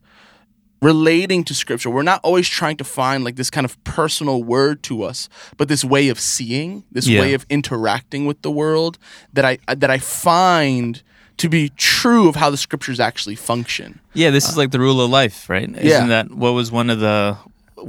relating 0.90 1.44
to 1.44 1.53
scripture. 1.55 1.90
We're 1.90 2.11
not 2.12 2.20
always 2.22 2.49
trying 2.49 2.77
to 2.83 2.85
find 2.85 3.25
like 3.27 3.37
this 3.37 3.51
kind 3.51 3.64
of 3.64 3.72
personal 3.85 4.38
word 4.55 4.77
to 4.85 4.94
us, 5.11 5.29
but 5.59 5.68
this 5.68 5.85
way 5.85 6.09
of 6.12 6.18
seeing, 6.20 6.70
this 6.92 7.07
Yeah. 7.09 7.20
way 7.22 7.35
of 7.35 7.44
interacting 7.51 8.22
with 8.29 8.38
the 8.42 8.51
world 8.51 8.99
that 9.33 9.44
I 9.51 9.59
that 9.83 9.90
I 9.90 9.99
find 9.99 11.03
to 11.42 11.49
be 11.49 11.70
true 11.77 12.29
of 12.31 12.35
how 12.37 12.49
the 12.51 12.57
scriptures 12.57 12.99
actually 13.01 13.37
function. 13.37 13.88
Yeah, 14.14 14.31
this 14.37 14.49
is 14.49 14.57
like 14.57 14.70
the 14.70 14.81
rule 14.81 15.01
of 15.05 15.11
life, 15.11 15.38
right? 15.55 15.68
Isn't 15.68 15.85
Yeah. 15.85 16.07
that 16.14 16.27
what 16.42 16.53
was 16.61 16.70
one 16.81 16.88
of 16.94 16.99
the 17.01 17.37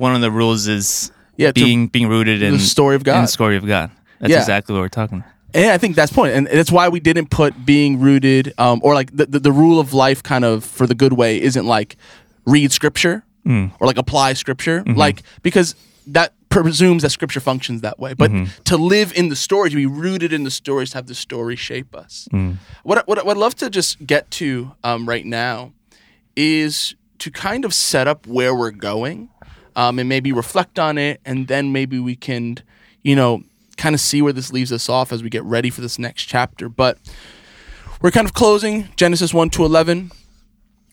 one 0.05 0.13
of 0.15 0.21
the 0.21 0.31
rules 0.31 0.67
is 0.67 1.11
Yeah, 1.37 1.51
being 1.53 1.87
being 1.87 2.07
rooted 2.09 2.41
in 2.41 2.53
the 2.53 2.59
story 2.59 2.95
of 2.95 3.01
in 3.01 3.05
God. 3.13 3.23
the 3.23 3.27
story 3.39 3.57
of 3.57 3.65
God. 3.65 3.89
That's 4.19 4.31
Yeah. 4.31 4.39
exactly 4.45 4.73
what 4.73 4.81
we're 4.81 4.89
talking 5.01 5.19
about. 5.19 5.31
And 5.53 5.71
I 5.71 5.77
think 5.77 5.95
that's 5.95 6.11
the 6.11 6.15
point, 6.21 6.33
and 6.37 6.45
that's 6.59 6.71
why 6.77 6.89
we 6.89 6.99
didn't 6.99 7.29
put 7.29 7.51
being 7.65 7.99
rooted, 8.01 8.53
um, 8.57 8.77
or 8.83 8.93
like 8.99 9.09
the, 9.15 9.25
the 9.33 9.39
the 9.47 9.51
rule 9.63 9.79
of 9.79 9.93
life, 9.93 10.19
kind 10.21 10.43
of 10.43 10.63
for 10.65 10.85
the 10.91 10.95
good 11.03 11.13
way, 11.13 11.31
isn't 11.49 11.65
like 11.77 11.95
read 12.47 12.71
scripture 12.71 13.23
or 13.79 13.87
like 13.87 13.97
apply 13.97 14.33
scripture, 14.33 14.83
like 14.97 15.21
because 15.43 15.75
that 16.07 16.33
presumes 16.49 17.03
that 17.03 17.11
scripture 17.11 17.39
functions 17.39 17.81
that 17.81 17.97
way. 17.99 18.13
But 18.13 18.31
to 18.65 18.75
live 18.77 19.13
in 19.15 19.29
the 19.29 19.35
story, 19.35 19.69
to 19.69 19.75
be 19.75 19.85
rooted 19.85 20.31
in 20.33 20.43
the 20.43 20.51
stories, 20.51 20.89
to 20.91 20.97
have 20.97 21.07
the 21.07 21.15
story 21.15 21.55
shape 21.55 21.95
us. 21.95 22.27
What 22.83 22.97
I- 22.97 23.03
what 23.05 23.19
I- 23.19 23.23
what 23.23 23.37
I'd 23.37 23.39
love 23.39 23.55
to 23.57 23.69
just 23.69 24.05
get 24.05 24.29
to 24.31 24.71
um, 24.83 25.07
right 25.07 25.25
now 25.25 25.71
is 26.35 26.95
to 27.19 27.31
kind 27.31 27.65
of 27.65 27.73
set 27.73 28.07
up 28.07 28.25
where 28.27 28.53
we're 28.55 28.71
going, 28.71 29.29
um, 29.75 29.99
and 29.99 30.07
maybe 30.09 30.31
reflect 30.31 30.77
on 30.79 30.97
it, 30.97 31.19
and 31.25 31.47
then 31.47 31.71
maybe 31.71 31.99
we 31.99 32.15
can, 32.15 32.57
you 33.03 33.15
know, 33.15 33.43
kind 33.77 33.93
of 33.93 34.01
see 34.01 34.21
where 34.21 34.33
this 34.33 34.51
leaves 34.51 34.71
us 34.71 34.89
off 34.89 35.11
as 35.13 35.21
we 35.23 35.29
get 35.29 35.43
ready 35.43 35.69
for 35.69 35.81
this 35.81 35.97
next 35.99 36.23
chapter. 36.25 36.67
But 36.69 36.97
we're 38.01 38.11
kind 38.11 38.25
of 38.27 38.33
closing 38.33 38.89
Genesis 38.95 39.33
one 39.33 39.49
to 39.51 39.65
eleven. 39.65 40.11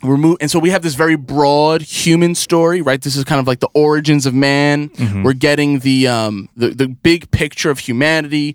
We're 0.04 0.36
and 0.40 0.50
so 0.50 0.58
we 0.58 0.70
have 0.70 0.82
this 0.82 0.94
very 0.94 1.16
broad 1.16 1.82
human 1.82 2.34
story, 2.34 2.82
right? 2.82 3.00
This 3.00 3.16
is 3.16 3.24
kind 3.24 3.40
of 3.40 3.46
like 3.46 3.60
the 3.60 3.70
origins 3.74 4.26
of 4.26 4.34
man. 4.34 4.90
Mm-hmm. 4.90 5.22
We're 5.22 5.32
getting 5.32 5.78
the 5.78 6.08
um, 6.08 6.48
the 6.56 6.68
the 6.68 6.88
big 6.88 7.30
picture 7.30 7.70
of 7.70 7.78
humanity, 7.78 8.54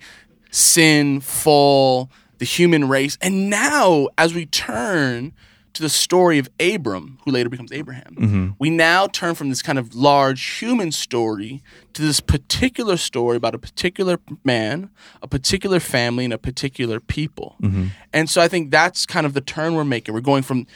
sin, 0.52 1.22
fall, 1.22 2.10
the 2.38 2.46
human 2.46 2.88
race, 2.88 3.18
and 3.22 3.50
now 3.50 4.10
as 4.18 4.34
we 4.34 4.46
turn 4.46 5.34
to 5.74 5.84
the 5.84 5.90
story 5.90 6.40
of 6.40 6.50
Abram, 6.60 7.20
who 7.24 7.32
later 7.32 7.48
becomes 7.48 7.72
Abraham, 7.72 8.16
mm-hmm. 8.16 8.50
we 8.60 8.70
now 8.70 9.08
turn 9.08 9.34
from 9.34 9.50
this 9.50 9.62
kind 9.62 9.80
of 9.80 9.96
large 9.96 10.60
human 10.60 10.92
story 10.92 11.64
to 11.94 12.02
this 12.02 12.20
particular 12.20 12.98
story 12.98 13.38
about 13.38 13.56
a 13.56 13.60
particular 13.60 14.20
man, 14.44 14.90
a 15.22 15.28
particular 15.28 15.80
family, 15.80 16.26
and 16.26 16.34
a 16.34 16.38
particular 16.38 17.00
people. 17.00 17.56
Mm-hmm. 17.62 17.88
And 18.12 18.30
so 18.30 18.42
I 18.42 18.48
think 18.48 18.72
that's 18.72 19.06
kind 19.06 19.26
of 19.26 19.34
the 19.34 19.42
turn 19.42 19.76
we're 19.76 19.86
making. 19.86 20.14
We're 20.14 20.22
going 20.22 20.44
from 20.44 20.68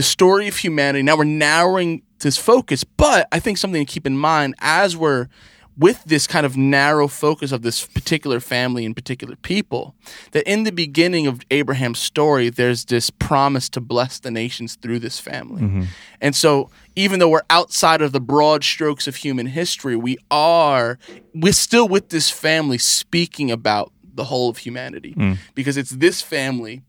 the 0.00 0.04
story 0.04 0.48
of 0.48 0.56
humanity. 0.56 1.02
Now 1.02 1.14
we're 1.14 1.24
narrowing 1.24 2.00
this 2.20 2.38
focus, 2.38 2.84
but 2.84 3.28
I 3.32 3.38
think 3.38 3.58
something 3.58 3.84
to 3.84 3.92
keep 3.92 4.06
in 4.06 4.16
mind 4.16 4.54
as 4.60 4.96
we're 4.96 5.28
with 5.76 6.02
this 6.04 6.26
kind 6.26 6.46
of 6.46 6.56
narrow 6.56 7.06
focus 7.06 7.52
of 7.52 7.60
this 7.60 7.86
particular 7.86 8.40
family 8.40 8.86
and 8.86 8.96
particular 8.96 9.36
people, 9.36 9.94
that 10.30 10.50
in 10.50 10.64
the 10.64 10.72
beginning 10.72 11.26
of 11.26 11.42
Abraham's 11.50 11.98
story, 11.98 12.48
there's 12.48 12.86
this 12.86 13.10
promise 13.10 13.68
to 13.68 13.80
bless 13.82 14.18
the 14.20 14.30
nations 14.30 14.76
through 14.76 15.00
this 15.00 15.20
family. 15.20 15.60
Mm-hmm. 15.60 15.82
And 16.22 16.34
so, 16.34 16.70
even 16.96 17.18
though 17.18 17.28
we're 17.28 17.42
outside 17.50 18.00
of 18.00 18.12
the 18.12 18.20
broad 18.20 18.64
strokes 18.64 19.06
of 19.06 19.16
human 19.16 19.48
history, 19.48 19.96
we 19.96 20.16
are, 20.30 20.98
we're 21.34 21.52
still 21.52 21.88
with 21.88 22.08
this 22.08 22.30
family 22.30 22.78
speaking 22.78 23.50
about 23.50 23.92
the 24.14 24.24
whole 24.24 24.48
of 24.48 24.56
humanity 24.56 25.14
mm. 25.14 25.36
because 25.54 25.76
it's 25.76 25.90
this 25.90 26.22
family 26.22 26.82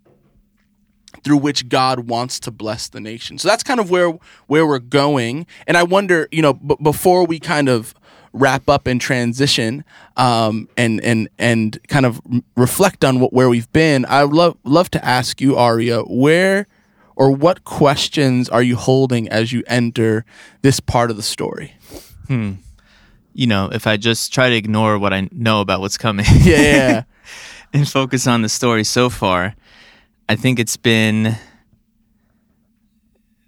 through 1.24 1.38
which 1.38 1.70
God 1.70 2.08
wants 2.08 2.40
to 2.42 2.52
bless 2.52 2.90
the 2.90 3.00
nation. 3.00 3.38
So 3.38 3.48
that's 3.48 3.64
kind 3.64 3.80
of 3.80 3.90
where 3.90 4.12
where 4.48 4.66
we're 4.66 4.80
going. 4.80 5.46
And 5.68 5.78
I 5.78 5.84
wonder, 5.84 6.28
you 6.32 6.42
know, 6.42 6.54
b- 6.54 6.78
before 6.82 7.26
we 7.26 7.40
kind 7.40 7.70
of 7.70 7.94
wrap 8.34 8.70
up 8.70 8.88
and 8.88 9.00
transition 9.02 9.84
um, 10.18 10.70
and 10.78 11.02
and 11.04 11.30
and 11.38 11.80
kind 11.88 12.06
of 12.06 12.22
reflect 12.56 13.04
on 13.04 13.20
what 13.20 13.34
where 13.34 13.50
we've 13.50 13.72
been, 13.72 14.06
I 14.06 14.24
would 14.26 14.36
love 14.36 14.58
love 14.64 14.90
to 14.92 15.06
ask 15.06 15.42
you, 15.42 15.56
Arya, 15.56 16.02
where 16.04 16.68
or 17.16 17.32
what 17.32 17.64
questions 17.66 18.50
are 18.50 18.64
you 18.64 18.76
holding 18.76 19.30
as 19.30 19.52
you 19.52 19.64
enter 19.68 20.26
this 20.62 20.80
part 20.80 21.12
of 21.12 21.18
the 21.18 21.24
story? 21.24 21.74
Hmm. 22.28 22.54
You 23.34 23.48
know, 23.48 23.70
if 23.72 23.88
I 23.88 23.98
just 23.98 24.34
try 24.34 24.50
to 24.50 24.56
ignore 24.56 24.98
what 24.98 25.14
I 25.14 25.30
know 25.32 25.62
about 25.62 25.80
what's 25.80 25.98
coming 25.98 26.26
Yeah, 26.42 26.62
yeah, 26.62 27.04
and 27.74 27.88
focus 27.88 28.28
on 28.28 28.42
the 28.42 28.50
story 28.50 28.84
so 28.84 29.10
far, 29.10 29.56
I 30.32 30.36
think 30.38 30.60
it's 30.60 30.78
been 30.78 31.36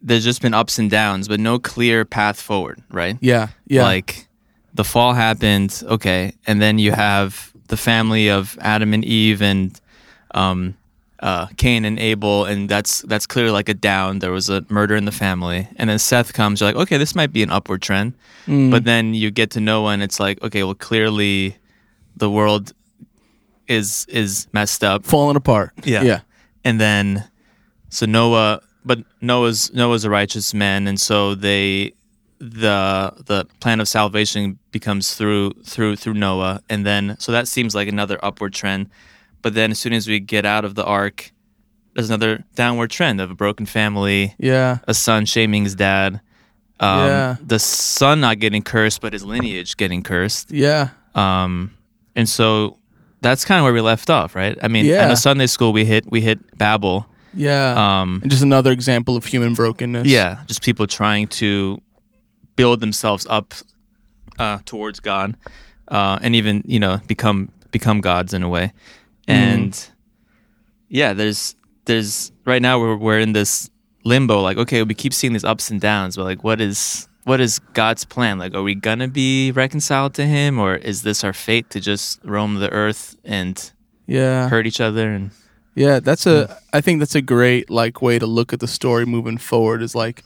there's 0.02 0.26
just 0.26 0.42
been 0.42 0.54
ups 0.54 0.80
and 0.80 0.92
downs, 0.92 1.28
but 1.30 1.40
no 1.40 1.58
clear 1.60 2.04
path 2.04 2.40
forward, 2.42 2.84
right? 2.92 3.18
yeah, 3.22 3.48
yeah. 3.68 3.84
Like 3.84 4.28
the 4.74 4.84
fall 4.84 5.14
happened, 5.14 5.82
okay, 5.86 6.34
and 6.46 6.62
then 6.62 6.78
you 6.80 6.92
have 6.92 7.54
the 7.68 7.78
family 7.78 8.30
of 8.30 8.58
Adam 8.60 8.94
and 8.94 9.06
Eve 9.06 9.42
and 9.42 9.80
um, 10.36 10.76
uh, 11.22 11.48
Cain 11.56 11.86
and 11.86 11.98
Abel, 12.00 12.44
and 12.44 12.68
that's 12.68 13.02
that's 13.04 13.26
clearly 13.26 13.52
like 13.52 13.70
a 13.70 13.74
down. 13.74 14.20
There 14.20 14.32
was 14.34 14.50
a 14.50 14.66
murder 14.68 14.96
in 14.98 15.06
the 15.06 15.12
family, 15.14 15.70
and 15.78 15.90
then 15.90 16.00
Seth 16.00 16.34
comes. 16.34 16.60
You're 16.60 16.72
like, 16.74 16.82
okay, 16.84 16.98
this 16.98 17.16
might 17.16 17.32
be 17.32 17.44
an 17.44 17.50
upward 17.50 17.82
trend, 17.82 18.14
Mm. 18.46 18.72
but 18.72 18.84
then 18.84 19.14
you 19.14 19.32
get 19.32 19.52
to 19.52 19.62
Noah, 19.62 19.94
and 19.94 20.04
it's 20.04 20.20
like, 20.20 20.42
okay, 20.44 20.64
well, 20.64 20.76
clearly 20.76 21.56
the 22.18 22.30
world 22.30 22.74
is 23.70 24.06
is 24.10 24.48
messed 24.52 24.84
up, 24.84 25.06
falling 25.06 25.38
apart. 25.38 25.72
Yeah. 25.86 26.02
yeah, 26.04 26.20
and 26.64 26.80
then 26.80 27.26
so 27.90 28.06
Noah, 28.06 28.62
but 28.86 29.00
Noah's 29.22 29.74
Noah's 29.74 30.04
a 30.06 30.10
righteous 30.10 30.54
man, 30.54 30.88
and 30.88 31.00
so 31.00 31.36
they 31.36 31.94
the 32.40 33.14
the 33.26 33.46
plan 33.60 33.80
of 33.80 33.88
salvation 33.88 34.60
becomes 34.72 35.14
through 35.16 35.52
through 35.64 35.96
through 35.96 36.14
Noah, 36.16 36.62
and 36.70 36.86
then 36.86 37.16
so 37.20 37.32
that 37.32 37.48
seems 37.48 37.74
like 37.76 37.88
another 37.88 38.20
upward 38.24 38.54
trend, 38.54 38.90
but 39.42 39.54
then 39.54 39.72
as 39.72 39.80
soon 39.80 39.94
as 39.94 40.08
we 40.08 40.20
get 40.20 40.46
out 40.46 40.66
of 40.66 40.76
the 40.76 40.84
ark, 40.84 41.32
there's 41.94 42.10
another 42.10 42.44
downward 42.56 42.90
trend 42.92 43.22
of 43.22 43.32
a 43.32 43.36
broken 43.36 43.66
family, 43.66 44.36
yeah, 44.38 44.80
a 44.88 44.94
son 44.94 45.26
shaming 45.26 45.64
his 45.64 45.76
dad, 45.76 46.20
um, 46.80 47.08
Yeah. 47.08 47.36
the 47.46 47.60
son 47.60 48.20
not 48.20 48.40
getting 48.40 48.62
cursed, 48.64 49.00
but 49.00 49.14
his 49.14 49.24
lineage 49.24 49.78
getting 49.78 50.04
cursed. 50.04 50.52
yeah, 50.52 50.90
Um, 51.16 51.72
and 52.16 52.28
so 52.28 52.78
that's 53.24 53.44
kind 53.46 53.60
of 53.60 53.64
where 53.64 53.74
we 53.74 53.82
left 53.82 54.10
off, 54.10 54.36
right? 54.36 54.58
I 54.62 54.68
mean, 54.68 54.86
Yeah. 54.86 55.04
in 55.04 55.10
the 55.10 55.16
Sunday 55.16 55.48
school, 55.48 55.74
we 55.74 55.86
hit 55.86 56.06
we 56.12 56.22
hit 56.22 56.40
Babel. 56.58 57.08
yeah. 57.34 57.74
Um, 58.02 58.20
and 58.22 58.30
just 58.32 58.44
another 58.44 58.72
example 58.72 59.18
of 59.18 59.26
human 59.26 59.54
brokenness. 59.56 60.06
yeah, 60.08 60.44
just 60.46 60.62
people 60.62 60.86
trying 60.88 61.28
to 61.40 61.82
build 62.56 62.80
themselves 62.82 63.26
up 63.30 63.54
uh, 64.38 64.60
towards 64.66 65.00
God, 65.00 65.36
uh, 65.88 66.20
and 66.22 66.36
even 66.36 66.62
you 66.68 66.80
know 66.80 67.00
become 67.08 67.50
become 67.72 68.02
gods 68.02 68.34
in 68.34 68.44
a 68.44 68.50
way. 68.50 68.72
And 69.28 69.74
yeah, 70.90 71.14
there's 71.14 71.56
there's 71.86 72.32
right 72.46 72.62
now 72.62 72.80
we're 72.80 72.96
we're 72.98 73.20
in 73.20 73.34
this 73.34 73.70
limbo. 74.04 74.42
Like, 74.42 74.58
okay, 74.58 74.84
we 74.84 74.94
keep 74.94 75.14
seeing 75.14 75.34
these 75.34 75.44
ups 75.46 75.72
and 75.72 75.80
downs, 75.82 76.16
but 76.18 76.26
like, 76.26 76.44
what 76.44 76.60
is 76.62 77.08
what 77.26 77.40
is 77.40 77.60
God's 77.74 78.06
plan? 78.06 78.38
Like, 78.38 78.54
are 78.54 78.64
we 78.64 78.76
gonna 78.76 79.08
be 79.08 79.52
reconciled 79.52 80.14
to 80.16 80.26
Him, 80.26 80.60
or 80.60 80.76
is 80.76 81.04
this 81.04 81.24
our 81.24 81.34
fate 81.34 81.70
to 81.72 81.80
just 81.80 82.20
roam 82.24 82.56
the 82.56 82.72
earth 82.72 83.16
and 83.24 83.72
yeah, 84.08 84.50
hurt 84.50 84.68
each 84.68 84.82
other? 84.82 85.12
And 85.12 85.32
yeah. 85.76 86.00
That's 86.00 86.26
a. 86.26 86.58
I 86.74 86.82
think 86.82 87.00
that's 87.00 87.16
a 87.16 87.22
great 87.22 87.70
like 87.70 88.02
way 88.02 88.20
to 88.20 88.26
look 88.26 88.54
at 88.54 88.60
the 88.60 88.68
story 88.68 89.06
moving 89.06 89.38
forward. 89.38 89.82
Is 89.82 89.96
like, 89.96 90.24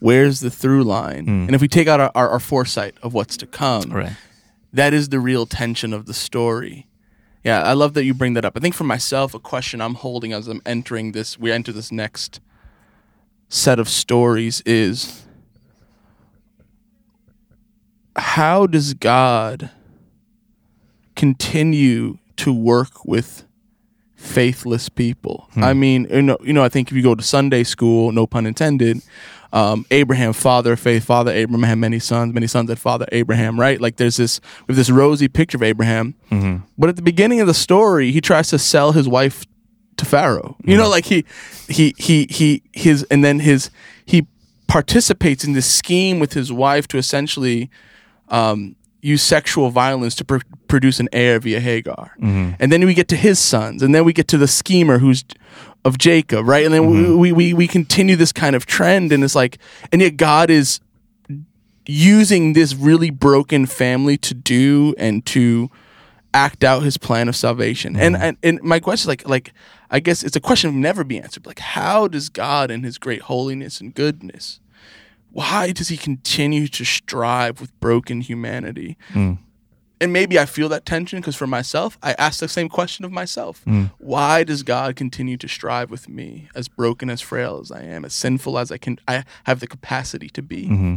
where's 0.00 0.40
the 0.40 0.50
through 0.50 0.84
line? 0.84 1.26
Mm. 1.26 1.46
And 1.46 1.54
if 1.54 1.60
we 1.60 1.68
take 1.68 1.88
out 1.88 2.00
our, 2.00 2.12
our, 2.14 2.28
our 2.30 2.40
foresight 2.40 2.96
of 3.02 3.14
what's 3.14 3.36
to 3.38 3.46
come, 3.46 3.90
right, 3.90 4.16
that 4.72 4.92
is 4.92 5.10
the 5.10 5.20
real 5.20 5.46
tension 5.46 5.92
of 5.92 6.06
the 6.06 6.14
story. 6.14 6.86
Yeah, 7.44 7.62
I 7.62 7.74
love 7.74 7.92
that 7.94 8.04
you 8.04 8.14
bring 8.14 8.32
that 8.34 8.44
up. 8.46 8.56
I 8.56 8.60
think 8.60 8.74
for 8.74 8.84
myself, 8.84 9.34
a 9.34 9.38
question 9.38 9.82
I'm 9.82 9.96
holding 9.96 10.32
as 10.32 10.48
I'm 10.48 10.62
entering 10.64 11.12
this, 11.12 11.38
we 11.38 11.52
enter 11.52 11.72
this 11.72 11.92
next 11.92 12.40
set 13.50 13.78
of 13.78 13.86
stories 13.88 14.62
is 14.64 15.23
how 18.16 18.66
does 18.66 18.94
God 18.94 19.70
continue 21.16 22.18
to 22.36 22.52
work 22.52 23.04
with 23.04 23.44
faithless 24.14 24.88
people? 24.88 25.48
Hmm. 25.54 25.64
I 25.64 25.74
mean, 25.74 26.06
you 26.10 26.22
know, 26.22 26.38
you 26.42 26.52
know, 26.52 26.64
I 26.64 26.68
think 26.68 26.90
if 26.90 26.96
you 26.96 27.02
go 27.02 27.14
to 27.14 27.22
Sunday 27.22 27.64
school, 27.64 28.12
no 28.12 28.26
pun 28.26 28.46
intended, 28.46 29.02
um, 29.52 29.86
Abraham, 29.92 30.32
father 30.32 30.72
of 30.72 30.80
faith, 30.80 31.04
father 31.04 31.30
Abraham 31.30 31.62
had 31.62 31.78
many 31.78 32.00
sons, 32.00 32.34
many 32.34 32.48
sons 32.48 32.68
had 32.68 32.78
father 32.78 33.06
Abraham, 33.12 33.58
right? 33.58 33.80
Like 33.80 33.96
there's 33.96 34.16
this 34.16 34.40
with 34.66 34.76
this 34.76 34.90
rosy 34.90 35.28
picture 35.28 35.56
of 35.56 35.62
Abraham, 35.62 36.14
mm-hmm. 36.30 36.64
but 36.76 36.88
at 36.88 36.96
the 36.96 37.02
beginning 37.02 37.40
of 37.40 37.46
the 37.46 37.54
story, 37.54 38.10
he 38.10 38.20
tries 38.20 38.48
to 38.50 38.58
sell 38.58 38.92
his 38.92 39.08
wife 39.08 39.44
to 39.96 40.04
Pharaoh. 40.04 40.56
You 40.64 40.72
mm-hmm. 40.72 40.82
know, 40.82 40.88
like 40.88 41.04
he, 41.06 41.24
he, 41.68 41.94
he, 41.98 42.26
he, 42.28 42.62
his, 42.72 43.04
and 43.04 43.24
then 43.24 43.38
his, 43.38 43.70
he 44.04 44.26
participates 44.66 45.44
in 45.44 45.52
this 45.52 45.70
scheme 45.70 46.18
with 46.18 46.32
his 46.32 46.52
wife 46.52 46.88
to 46.88 46.98
essentially 46.98 47.70
um, 48.28 48.76
use 49.00 49.22
sexual 49.22 49.70
violence 49.70 50.14
to 50.16 50.24
pr- 50.24 50.38
produce 50.66 50.98
an 50.98 51.08
heir 51.12 51.38
via 51.38 51.60
Hagar. 51.60 52.14
Mm-hmm. 52.18 52.52
And 52.58 52.72
then 52.72 52.84
we 52.86 52.94
get 52.94 53.08
to 53.08 53.16
his 53.16 53.38
sons, 53.38 53.82
and 53.82 53.94
then 53.94 54.04
we 54.04 54.12
get 54.12 54.28
to 54.28 54.38
the 54.38 54.48
schemer 54.48 54.98
who's 54.98 55.24
of 55.84 55.98
Jacob, 55.98 56.46
right? 56.48 56.64
And 56.64 56.72
then 56.72 56.90
we, 56.90 56.96
mm-hmm. 56.96 57.18
we, 57.18 57.32
we, 57.32 57.54
we 57.54 57.66
continue 57.68 58.16
this 58.16 58.32
kind 58.32 58.56
of 58.56 58.64
trend, 58.64 59.12
and 59.12 59.22
it's 59.22 59.34
like, 59.34 59.58
and 59.92 60.00
yet 60.00 60.16
God 60.16 60.50
is 60.50 60.80
using 61.86 62.54
this 62.54 62.74
really 62.74 63.10
broken 63.10 63.66
family 63.66 64.16
to 64.16 64.32
do 64.32 64.94
and 64.96 65.24
to 65.26 65.70
act 66.32 66.64
out 66.64 66.82
his 66.82 66.96
plan 66.96 67.28
of 67.28 67.36
salvation. 67.36 67.96
And, 67.96 68.14
mm-hmm. 68.14 68.24
and 68.24 68.36
and 68.42 68.62
my 68.62 68.80
question 68.80 69.04
is 69.04 69.08
like 69.08 69.28
like 69.28 69.52
I 69.90 70.00
guess 70.00 70.22
it's 70.22 70.36
a 70.36 70.40
question 70.40 70.70
that 70.70 70.74
will 70.74 70.82
never 70.82 71.04
be 71.04 71.18
answered. 71.18 71.46
Like 71.46 71.58
how 71.60 72.08
does 72.08 72.28
God 72.28 72.70
in 72.70 72.82
his 72.82 72.98
great 72.98 73.22
holiness 73.22 73.80
and 73.80 73.94
goodness 73.94 74.60
why 75.34 75.72
does 75.72 75.88
he 75.88 75.96
continue 75.96 76.68
to 76.68 76.84
strive 76.84 77.60
with 77.60 77.78
broken 77.80 78.20
humanity? 78.20 78.96
Hmm. 79.08 79.32
And 80.00 80.12
maybe 80.12 80.38
I 80.38 80.46
feel 80.46 80.68
that 80.68 80.86
tension 80.86 81.20
because 81.20 81.34
for 81.34 81.48
myself, 81.48 81.98
I 82.04 82.14
ask 82.18 82.38
the 82.38 82.46
same 82.46 82.68
question 82.68 83.04
of 83.04 83.10
myself. 83.10 83.64
Hmm. 83.64 83.86
Why 83.98 84.44
does 84.44 84.62
God 84.62 84.94
continue 84.94 85.36
to 85.38 85.48
strive 85.48 85.90
with 85.90 86.08
me, 86.08 86.48
as 86.54 86.68
broken, 86.68 87.10
as 87.10 87.20
frail 87.20 87.58
as 87.60 87.72
I 87.72 87.82
am, 87.82 88.04
as 88.04 88.14
sinful 88.14 88.58
as 88.58 88.70
I 88.70 88.78
can 88.78 89.00
I 89.08 89.24
have 89.42 89.58
the 89.58 89.66
capacity 89.66 90.28
to 90.30 90.42
be? 90.42 90.68
Mm-hmm. 90.68 90.96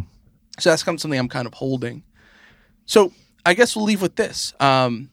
So 0.60 0.70
that's 0.70 0.84
kind 0.84 0.96
of 0.96 1.02
something 1.02 1.20
I'm 1.20 1.30
kind 1.30 1.48
of 1.48 1.56
holding. 1.56 2.04
So 2.86 3.12
I 3.44 3.56
guess 3.56 3.76
we'll 3.76 3.86
leave 3.86 4.04
with 4.04 4.18
this. 4.18 4.54
Um, 4.60 5.10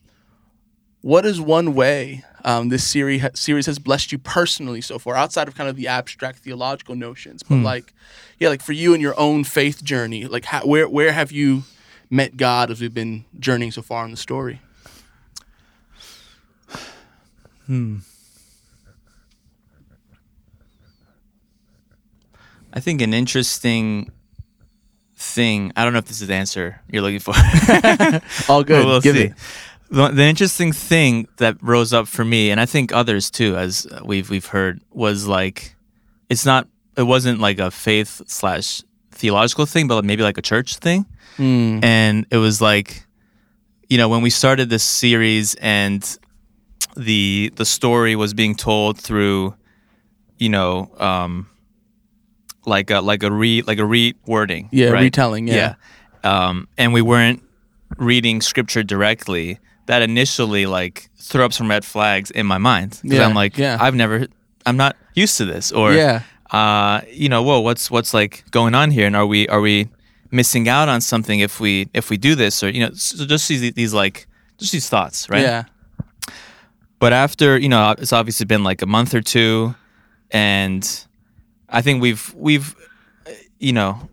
what 1.05 1.27
is 1.27 1.39
one 1.39 1.75
way 1.75 2.25
um, 2.47 2.71
this 2.71 2.83
series 2.83 3.21
ha- 3.21 3.29
series 3.35 3.67
has 3.67 3.79
blessed 3.79 4.11
you 4.11 4.17
personally 4.17 4.81
so 4.81 4.99
far, 4.99 5.15
outside 5.15 5.49
of 5.49 5.55
kind 5.55 5.69
of 5.69 5.77
the 5.77 5.87
abstract 5.87 6.39
theological 6.39 6.95
notions, 6.95 7.43
but 7.43 7.57
like, 7.57 7.93
yeah, 8.39 8.49
like 8.49 8.63
for 8.63 8.73
you 8.73 8.95
in 8.95 9.03
your 9.03 9.19
own 9.21 9.45
faith 9.45 9.85
journey, 9.85 10.25
like 10.25 10.47
how, 10.47 10.63
where 10.65 10.89
where 10.89 11.13
have 11.13 11.31
you 11.31 11.65
met 12.09 12.39
God 12.39 12.71
as 12.71 12.81
we've 12.81 12.95
been 12.95 13.27
journeying 13.39 13.71
so 13.71 13.83
far 13.83 14.07
in 14.07 14.13
the 14.13 14.17
story? 14.17 14.63
Hmm. 17.67 17.99
I 22.73 22.81
think 22.81 23.03
an 23.03 23.13
interesting 23.13 24.11
thing. 25.17 25.71
I 25.77 25.85
don't 25.85 25.93
know 25.93 25.99
if 25.99 26.07
this 26.07 26.23
is 26.23 26.29
the 26.29 26.35
answer 26.35 26.81
you're 26.91 27.03
looking 27.03 27.21
for. 27.21 27.35
All 28.51 28.65
good. 28.65 28.87
We'll 28.87 29.03
Give 29.03 29.17
see. 29.17 29.25
it. 29.25 29.33
The, 29.91 30.09
the 30.09 30.25
interesting 30.25 30.73
thing 30.73 31.29
that 31.37 31.57
rose 31.63 31.93
up 31.93 32.09
for 32.09 32.25
me, 32.25 32.51
and 32.51 32.61
I 32.61 32.67
think 32.67 32.93
others 32.93 33.31
too, 33.31 33.57
as 33.57 33.87
we've 34.05 34.29
we've 34.31 34.47
heard, 34.47 34.81
was 34.91 35.27
like 35.27 35.77
it's 36.29 36.45
not. 36.47 36.67
It 36.97 37.03
wasn't 37.05 37.41
like 37.41 37.59
a 37.59 37.71
faith 37.71 38.23
slash 38.27 38.83
theological 39.11 39.67
thing, 39.67 39.89
but 39.89 40.05
maybe 40.05 40.23
like 40.23 40.39
a 40.39 40.43
church 40.43 40.77
thing. 40.77 41.07
And 41.39 42.27
it 42.31 42.37
was 42.37 42.61
like, 42.61 43.05
you 43.89 43.99
know, 43.99 44.09
when 44.09 44.23
we 44.23 44.31
started 44.31 44.71
this 44.71 44.85
series 44.85 45.55
and 45.57 46.03
the 46.97 47.53
the 47.57 47.65
story 47.65 48.15
was 48.15 48.33
being 48.35 48.55
told 48.55 48.99
through, 49.01 49.55
you 50.39 50.49
know, 50.49 50.91
um, 50.99 51.49
like 52.67 52.91
a 52.91 53.01
like 53.01 53.23
a 53.25 53.31
re 53.33 53.63
like 53.63 53.79
a 53.79 53.83
rewording, 53.83 54.69
Yeah, 54.71 54.91
right? 54.91 55.03
retelling, 55.03 55.49
yeah. 55.49 55.75
Um, 56.23 56.69
and 56.79 56.93
we 56.93 57.03
weren't 57.03 57.43
reading 57.99 58.41
scripture 58.41 58.83
directly. 58.85 59.59
That 59.87 60.03
initially 60.03 60.67
like 60.67 61.11
threw 61.19 61.45
up 61.45 61.53
some 61.53 61.69
red 61.69 61.85
flags 61.85 62.31
in 62.31 62.47
my 62.47 62.59
mind 62.59 62.99
because 63.03 63.19
Yeah, 63.19 63.27
I'm 63.27 63.35
like, 63.35 63.59
yeah. 63.59 63.77
I've 63.81 63.95
never, 63.95 64.27
I'm 64.67 64.77
not 64.77 64.97
used 65.15 65.37
to 65.39 65.45
this, 65.45 65.73
or 65.73 65.93
Yeah. 65.93 66.23
uh, 66.51 67.01
you 67.11 67.29
know, 67.29 67.43
whoa, 67.43 67.61
what's 67.61 67.91
what's 67.91 68.15
like 68.15 68.45
going 68.51 68.75
on 68.75 68.91
here, 68.91 69.07
and 69.07 69.15
are 69.17 69.27
we 69.27 69.47
are 69.49 69.61
we 69.61 69.89
missing 70.31 70.69
out 70.69 70.89
on 70.89 71.01
something 71.01 71.41
if 71.41 71.61
we 71.61 71.89
if 71.95 72.09
we 72.11 72.17
do 72.17 72.35
this, 72.35 72.63
or 72.63 72.71
you 72.71 72.81
know, 72.81 72.91
so 72.95 73.27
just 73.27 73.49
these 73.49 73.73
these 73.75 73.93
like 73.95 74.27
just 74.59 74.73
these 74.73 74.89
thoughts, 74.89 75.29
right? 75.29 75.43
Yeah. 75.43 75.65
but 76.99 77.13
after 77.13 77.59
you 77.59 77.69
know 77.69 77.95
it's 77.99 78.13
obviously 78.13 78.47
been 78.47 78.65
like 78.65 78.81
a 78.83 78.87
month 78.87 79.15
or 79.15 79.21
two 79.21 79.75
and 80.31 81.05
i 81.69 81.83
think 81.83 82.01
we've 82.01 82.33
we've 82.35 82.75
you 83.59 83.73
know 83.73 84.09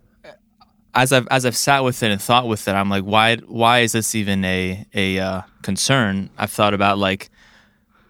as 0.94 1.12
i've 1.12 1.28
as 1.30 1.46
i've 1.46 1.56
sat 1.56 1.84
with 1.84 2.02
it 2.04 2.12
and 2.12 2.22
thought 2.22 2.48
with 2.48 2.68
it 2.68 2.72
i'm 2.74 2.90
like 2.90 3.04
why 3.04 3.38
why 3.48 3.80
is 3.80 3.92
this 3.94 4.14
even 4.16 4.44
a 4.46 4.86
a 4.94 5.20
uh, 5.20 5.42
concern 5.62 6.30
i've 6.38 6.52
thought 6.52 6.74
about 6.74 6.98
like 6.98 7.30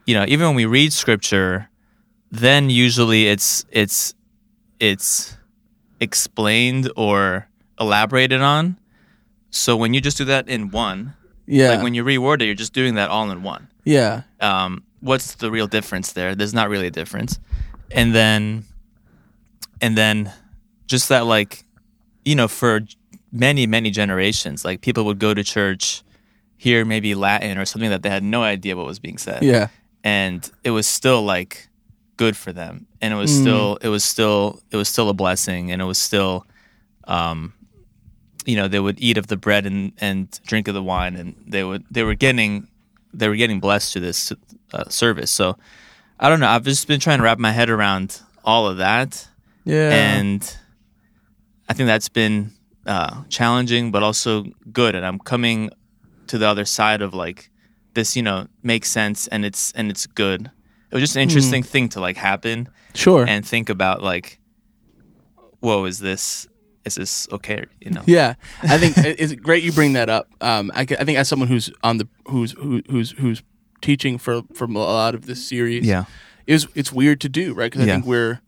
you 0.06 0.14
know 0.16 0.26
even 0.28 0.48
when 0.48 0.56
we 0.56 0.66
read 0.66 0.92
scripture 0.94 1.70
then 2.32 2.70
usually 2.70 3.28
it's 3.28 3.66
it's 3.72 4.14
it's 4.80 5.38
explained 6.00 6.92
or 6.96 7.48
elaborated 7.80 8.42
on 8.42 8.78
so 9.52 9.76
when 9.76 9.94
you 9.94 10.02
just 10.02 10.18
do 10.18 10.26
that 10.26 10.48
in 10.48 10.72
one 10.72 11.14
Yeah. 11.46 11.70
like 11.70 11.84
when 11.84 11.94
you 11.94 12.04
reword 12.04 12.42
it 12.42 12.46
you're 12.46 12.56
just 12.56 12.74
doing 12.74 12.96
that 12.96 13.10
all 13.10 13.30
in 13.32 13.44
one 13.44 13.68
yeah. 13.84 14.24
um, 14.40 14.84
what's 15.00 15.36
the 15.36 15.50
real 15.52 15.68
difference 15.68 16.14
there? 16.14 16.36
There's 16.36 16.54
not 16.54 16.70
really 16.70 16.88
a 16.88 16.92
difference. 16.92 17.40
And 17.90 18.14
then, 18.16 18.66
and 19.82 19.98
then, 19.98 20.32
just 20.88 21.10
that 21.10 21.26
like, 21.26 21.66
you 22.26 22.36
know, 22.36 22.48
for 22.48 22.82
many 23.32 23.66
many 23.68 23.90
generations, 23.92 24.64
like 24.66 24.82
people 24.82 25.06
would 25.06 25.20
go 25.20 25.34
to 25.34 25.44
church, 25.44 26.04
hear 26.58 26.86
maybe 26.86 27.16
Latin 27.16 27.58
or 27.58 27.66
something 27.66 27.90
that 27.90 28.04
they 28.04 28.10
had 28.10 28.24
no 28.24 28.44
idea 28.44 28.76
what 28.76 28.86
was 28.86 29.00
being 29.00 29.18
said, 29.18 29.42
Yeah. 29.44 29.68
and 30.04 30.50
it 30.64 30.72
was 30.72 30.88
still 30.88 31.24
like 31.24 31.68
good 32.18 32.36
for 32.38 32.52
them, 32.54 32.86
and 33.02 33.14
it 33.14 33.18
was 33.18 33.36
still 33.36 33.78
it 33.82 33.88
was 33.90 34.04
still 34.04 34.62
it 34.72 34.78
was 34.78 34.88
still 34.90 35.10
a 35.10 35.14
blessing, 35.14 35.72
and 35.72 35.82
it 35.82 35.86
was 35.86 35.98
still, 35.98 36.46
um, 37.06 37.54
you 38.46 38.56
know, 38.56 38.68
they 38.68 38.80
would 38.80 39.00
eat 39.02 39.18
of 39.18 39.28
the 39.28 39.38
bread 39.38 39.66
and 39.66 39.92
and 40.00 40.40
drink 40.46 40.68
of 40.68 40.74
the 40.74 40.84
wine, 40.84 41.16
and 41.16 41.36
they 41.48 41.64
would 41.64 41.84
they 41.92 42.04
were 42.04 42.16
getting 42.16 42.68
they 43.14 43.28
were 43.28 43.36
getting 43.36 43.60
blessed 43.60 43.94
to 43.94 44.00
this 44.00 44.32
uh, 44.74 44.88
service. 44.90 45.32
So 45.32 45.58
I 46.20 46.30
don't 46.30 46.40
know. 46.40 46.48
I've 46.50 46.64
just 46.64 46.88
been 46.88 47.00
trying 47.00 47.18
to 47.18 47.24
wrap 47.24 47.40
my 47.40 47.52
head 47.52 47.70
around 47.70 48.22
all 48.46 48.68
of 48.68 48.78
that, 48.78 49.28
Yeah. 49.66 49.90
and 49.92 50.58
think 51.82 51.88
that's 51.88 52.10
been 52.10 52.52
uh, 52.86 53.24
challenging, 53.30 53.92
but 53.92 54.04
also 54.04 54.46
good. 54.72 54.96
And 54.96 55.06
I'm 55.06 55.20
coming 55.20 55.70
to 56.28 56.38
the 56.38 56.48
other 56.48 56.66
side 56.66 57.02
of 57.02 57.14
like 57.14 57.50
this, 57.94 58.16
you 58.16 58.22
know, 58.24 58.48
makes 58.64 58.90
sense 58.90 59.28
and 59.28 59.44
it's 59.46 59.72
and 59.74 59.90
it's 59.90 60.06
good. 60.08 60.50
It 60.92 60.96
was 60.96 61.02
just 61.02 61.16
an 61.16 61.22
interesting 61.22 61.64
thing 61.64 61.90
to 61.90 62.00
like 62.02 62.18
happen 62.18 62.70
sure. 62.94 63.26
and 63.28 63.46
think 63.46 63.70
about 63.70 64.02
like, 64.04 64.40
whoa, 65.60 65.86
is 65.86 66.00
this 66.00 66.48
is 66.86 66.96
this 66.96 67.28
okay? 67.32 67.66
You 67.80 67.92
know? 67.92 68.04
Yeah, 68.06 68.36
I 68.64 68.78
think 68.78 68.98
it's 68.98 69.34
great 69.34 69.64
you 69.64 69.72
bring 69.72 69.94
that 69.94 70.10
up. 70.10 70.28
Um, 70.42 70.72
I, 70.74 70.82
I 70.82 71.04
think 71.06 71.18
as 71.18 71.28
someone 71.30 71.48
who's 71.48 71.70
on 71.84 71.98
the 71.98 72.08
who's 72.28 72.52
who, 72.54 72.82
who's 72.90 73.12
who's 73.12 73.44
teaching 73.82 74.18
for 74.18 74.42
from 74.54 74.76
a 74.76 74.80
lot 74.80 75.16
of 75.16 75.26
this 75.26 75.48
series, 75.48 75.86
Yeah. 75.86 76.06
is 76.48 76.68
it's 76.76 76.92
weird 76.92 77.22
to 77.22 77.30
do 77.30 77.54
right 77.54 77.72
because 77.72 77.84
I 77.84 77.88
Yeah. 77.88 77.96
think 77.96 78.06
we're 78.06 78.42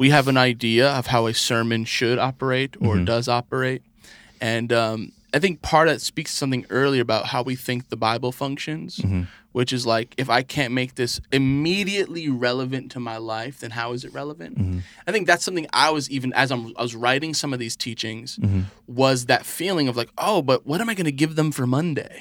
we 0.00 0.08
have 0.10 0.26
an 0.28 0.36
idea 0.38 0.88
of 0.98 1.06
how 1.14 1.26
a 1.26 1.34
sermon 1.34 1.84
should 1.84 2.18
operate 2.18 2.72
or 2.80 2.94
Mm-hmm. 2.96 3.04
does 3.12 3.28
operate, 3.28 3.82
and 4.40 4.72
um, 4.72 5.12
I 5.34 5.38
think 5.38 5.60
part 5.62 5.86
of 5.88 5.94
that 5.94 6.00
speaks 6.00 6.30
to 6.32 6.36
something 6.38 6.64
earlier 6.70 7.02
about 7.02 7.26
how 7.26 7.42
we 7.42 7.54
think 7.54 7.88
the 7.88 7.96
Bible 8.08 8.32
functions, 8.32 8.96
Mm-hmm. 8.96 9.22
which 9.52 9.72
is 9.72 9.84
like 9.94 10.08
if 10.16 10.28
I 10.30 10.42
can't 10.42 10.72
make 10.72 10.94
this 10.94 11.20
immediately 11.30 12.28
relevant 12.30 12.90
to 12.92 13.00
my 13.00 13.18
life, 13.18 13.60
then 13.60 13.72
how 13.72 13.92
is 13.92 14.04
it 14.06 14.12
relevant? 14.14 14.58
Mm-hmm. 14.58 14.78
I 15.06 15.12
think 15.12 15.26
that's 15.26 15.44
something 15.44 15.66
I 15.86 15.90
was 15.90 16.08
even 16.16 16.32
as 16.32 16.50
I'm, 16.50 16.72
I 16.78 16.82
was 16.82 16.94
writing 16.94 17.34
some 17.34 17.52
of 17.52 17.58
these 17.60 17.76
teachings 17.76 18.38
Mm-hmm. 18.38 18.62
was 18.86 19.26
that 19.26 19.44
feeling 19.44 19.86
of 19.88 19.96
like, 19.96 20.10
oh, 20.16 20.40
but 20.50 20.66
what 20.66 20.80
am 20.80 20.88
I 20.88 20.94
going 20.94 21.10
to 21.14 21.20
give 21.24 21.36
them 21.36 21.52
for 21.52 21.66
Monday? 21.66 22.14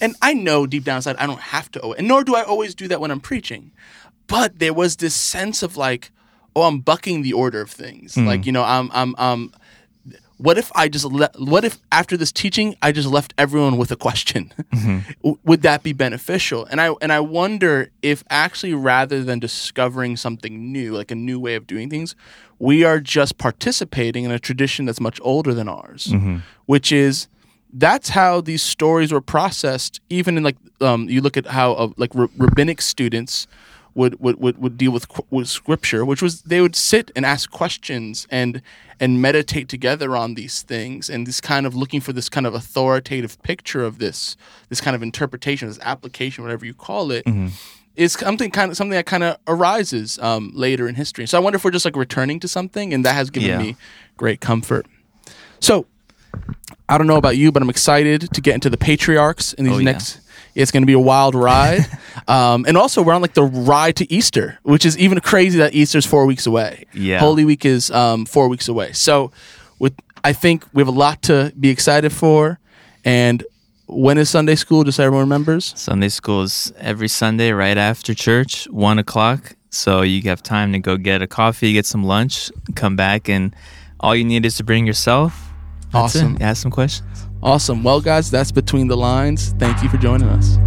And 0.00 0.16
I 0.22 0.32
know 0.34 0.66
deep 0.66 0.84
down 0.84 0.96
inside 0.96 1.16
I 1.18 1.26
don't 1.26 1.40
have 1.54 1.70
to, 1.72 1.78
al- 1.84 1.92
and 1.98 2.08
nor 2.08 2.24
do 2.24 2.34
I 2.34 2.42
always 2.42 2.74
do 2.74 2.88
that 2.88 3.00
when 3.00 3.10
I'm 3.12 3.20
preaching. 3.20 3.70
But 4.26 4.58
there 4.58 4.72
was 4.82 4.96
this 4.96 5.14
sense 5.14 5.62
of 5.62 5.76
like, 5.76 6.10
oh, 6.54 6.62
I'm 6.62 6.80
bucking 6.80 7.22
the 7.22 7.32
order 7.32 7.60
of 7.60 7.70
things. 7.70 8.16
Like 8.16 8.46
you 8.46 8.52
know, 8.52 8.64
I'm 8.64 8.90
I'm 8.92 9.14
um. 9.18 9.52
What 10.38 10.58
if 10.58 10.72
I 10.74 10.88
just 10.88 11.04
let? 11.04 11.38
What 11.38 11.64
if 11.64 11.78
after 11.92 12.16
this 12.16 12.32
teaching 12.32 12.74
I 12.82 12.90
just 12.90 13.06
left 13.08 13.32
everyone 13.38 13.76
with 13.76 13.92
a 13.92 13.96
question? 13.96 14.52
W- 15.22 15.38
Would 15.44 15.62
that 15.62 15.84
be 15.84 15.92
beneficial? 15.92 16.64
And 16.66 16.80
I 16.80 16.94
and 17.00 17.12
I 17.12 17.20
wonder 17.20 17.90
if 18.02 18.24
actually 18.28 18.74
rather 18.74 19.22
than 19.22 19.38
discovering 19.38 20.16
something 20.16 20.72
new, 20.72 20.96
like 20.96 21.12
a 21.12 21.14
new 21.14 21.38
way 21.38 21.54
of 21.54 21.68
doing 21.68 21.88
things, 21.88 22.16
we 22.58 22.82
are 22.82 22.98
just 22.98 23.38
participating 23.38 24.24
in 24.24 24.32
a 24.32 24.38
tradition 24.40 24.84
that's 24.84 25.00
much 25.00 25.20
older 25.22 25.54
than 25.54 25.68
ours, 25.68 26.12
which 26.66 26.90
is 26.90 27.28
that's 27.72 28.08
how 28.08 28.40
these 28.40 28.62
stories 28.64 29.12
were 29.12 29.20
processed. 29.22 30.00
Even 30.10 30.36
in 30.36 30.42
like 30.42 30.56
um, 30.80 31.08
you 31.08 31.20
look 31.20 31.36
at 31.36 31.46
how 31.46 31.74
uh, 31.74 31.88
like 31.96 32.16
r- 32.16 32.28
rabbinic 32.36 32.82
students 32.82 33.46
would, 33.94 34.18
would, 34.20 34.38
would, 34.40 34.58
would 34.58 34.76
deal 34.78 34.90
with 34.92 35.06
with 35.30 35.48
scripture, 35.48 36.04
which 36.04 36.22
was 36.22 36.42
they 36.42 36.60
would 36.60 36.74
sit 36.76 37.10
and 37.14 37.24
ask 37.26 37.50
questions 37.50 38.26
and 38.30 38.62
and 39.00 39.20
meditate 39.20 39.68
together 39.68 40.16
on 40.16 40.34
these 40.34 40.62
things 40.62 41.10
and 41.10 41.26
this 41.26 41.40
kind 41.40 41.66
of 41.66 41.74
looking 41.74 42.00
for 42.00 42.12
this 42.12 42.28
kind 42.28 42.46
of 42.46 42.54
authoritative 42.54 43.40
picture 43.42 43.84
of 43.84 43.98
this 43.98 44.36
this 44.68 44.80
kind 44.80 44.94
of 44.96 45.02
interpretation, 45.02 45.68
this 45.68 45.78
application, 45.82 46.42
whatever 46.44 46.64
you 46.66 46.74
call 46.74 47.10
it. 47.10 47.24
Is 47.94 48.14
something 48.14 48.50
kind 48.50 48.70
of 48.70 48.76
something 48.78 48.94
that 48.96 49.04
kind 49.04 49.22
of 49.22 49.36
arises 49.46 50.18
um, 50.20 50.50
later 50.54 50.88
in 50.88 50.94
history. 50.94 51.26
So 51.26 51.36
I 51.36 51.42
wonder 51.42 51.56
if 51.58 51.64
we're 51.64 51.70
just 51.72 51.84
like 51.84 51.94
returning 51.94 52.40
to 52.40 52.48
something, 52.48 52.94
and 52.94 53.04
that 53.04 53.14
has 53.14 53.28
given 53.28 53.50
Yeah. 53.50 53.58
me 53.58 53.76
great 54.16 54.40
comfort. 54.40 54.86
So 55.60 55.84
I 56.92 56.98
don't 56.98 57.06
know 57.06 57.16
about 57.16 57.36
you, 57.36 57.50
but 57.52 57.62
I'm 57.62 57.70
excited 57.70 58.32
to 58.34 58.40
get 58.40 58.54
into 58.54 58.68
the 58.70 58.76
patriarchs 58.76 59.52
in 59.54 59.64
these 59.64 59.74
Oh, 59.74 59.78
yeah. 59.78 59.84
next. 59.92 60.20
It's 60.54 60.70
going 60.70 60.82
to 60.82 60.86
be 60.86 60.92
a 60.92 60.98
wild 61.00 61.34
ride, 61.34 61.86
um, 62.28 62.66
and 62.68 62.76
also 62.76 63.00
we're 63.02 63.14
on 63.14 63.22
like 63.22 63.32
the 63.32 63.44
ride 63.44 63.96
to 63.96 64.12
Easter, 64.12 64.58
which 64.64 64.84
is 64.84 64.98
even 64.98 65.18
crazy 65.20 65.58
that 65.58 65.72
Easter's 65.72 66.04
four 66.04 66.26
weeks 66.26 66.46
away. 66.46 66.84
Yeah. 66.92 67.20
Holy 67.20 67.46
Week 67.46 67.64
is 67.64 67.90
um, 67.90 68.26
four 68.26 68.48
weeks 68.48 68.68
away. 68.68 68.92
So, 68.92 69.32
with 69.78 69.94
I 70.22 70.34
think 70.34 70.64
we 70.74 70.80
have 70.82 70.88
a 70.88 70.98
lot 71.06 71.22
to 71.22 71.52
be 71.58 71.70
excited 71.70 72.12
for. 72.12 72.58
And 73.02 73.42
when 73.86 74.18
is 74.18 74.28
Sunday 74.28 74.54
school? 74.54 74.84
Just 74.84 74.96
so 74.98 75.04
everyone 75.04 75.24
remembers. 75.24 75.72
Sunday 75.74 76.10
school 76.10 76.42
is 76.42 76.70
every 76.78 77.08
Sunday 77.08 77.50
right 77.52 77.78
after 77.78 78.14
church, 78.14 78.66
one 78.70 78.98
o'clock. 78.98 79.56
So 79.70 80.02
you 80.02 80.20
have 80.28 80.42
time 80.42 80.72
to 80.74 80.78
go 80.78 80.98
get 80.98 81.22
a 81.22 81.26
coffee, 81.26 81.72
get 81.72 81.86
some 81.86 82.04
lunch, 82.04 82.50
come 82.74 82.94
back, 82.94 83.26
and 83.30 83.56
all 84.00 84.14
you 84.14 84.24
need 84.24 84.44
is 84.44 84.56
to 84.58 84.64
bring 84.64 84.86
yourself. 84.86 85.48
That's 85.92 86.16
Awesome. 86.16 86.36
It. 86.36 86.42
Ask 86.42 86.62
some 86.62 86.70
questions. 86.70 87.26
Awesome. 87.42 87.82
Well, 87.82 88.00
guys, 88.00 88.30
that's 88.30 88.52
between 88.52 88.88
the 88.88 88.96
lines. 88.96 89.52
Thank 89.58 89.82
you 89.82 89.88
for 89.88 89.98
joining 89.98 90.28
us. 90.28 90.58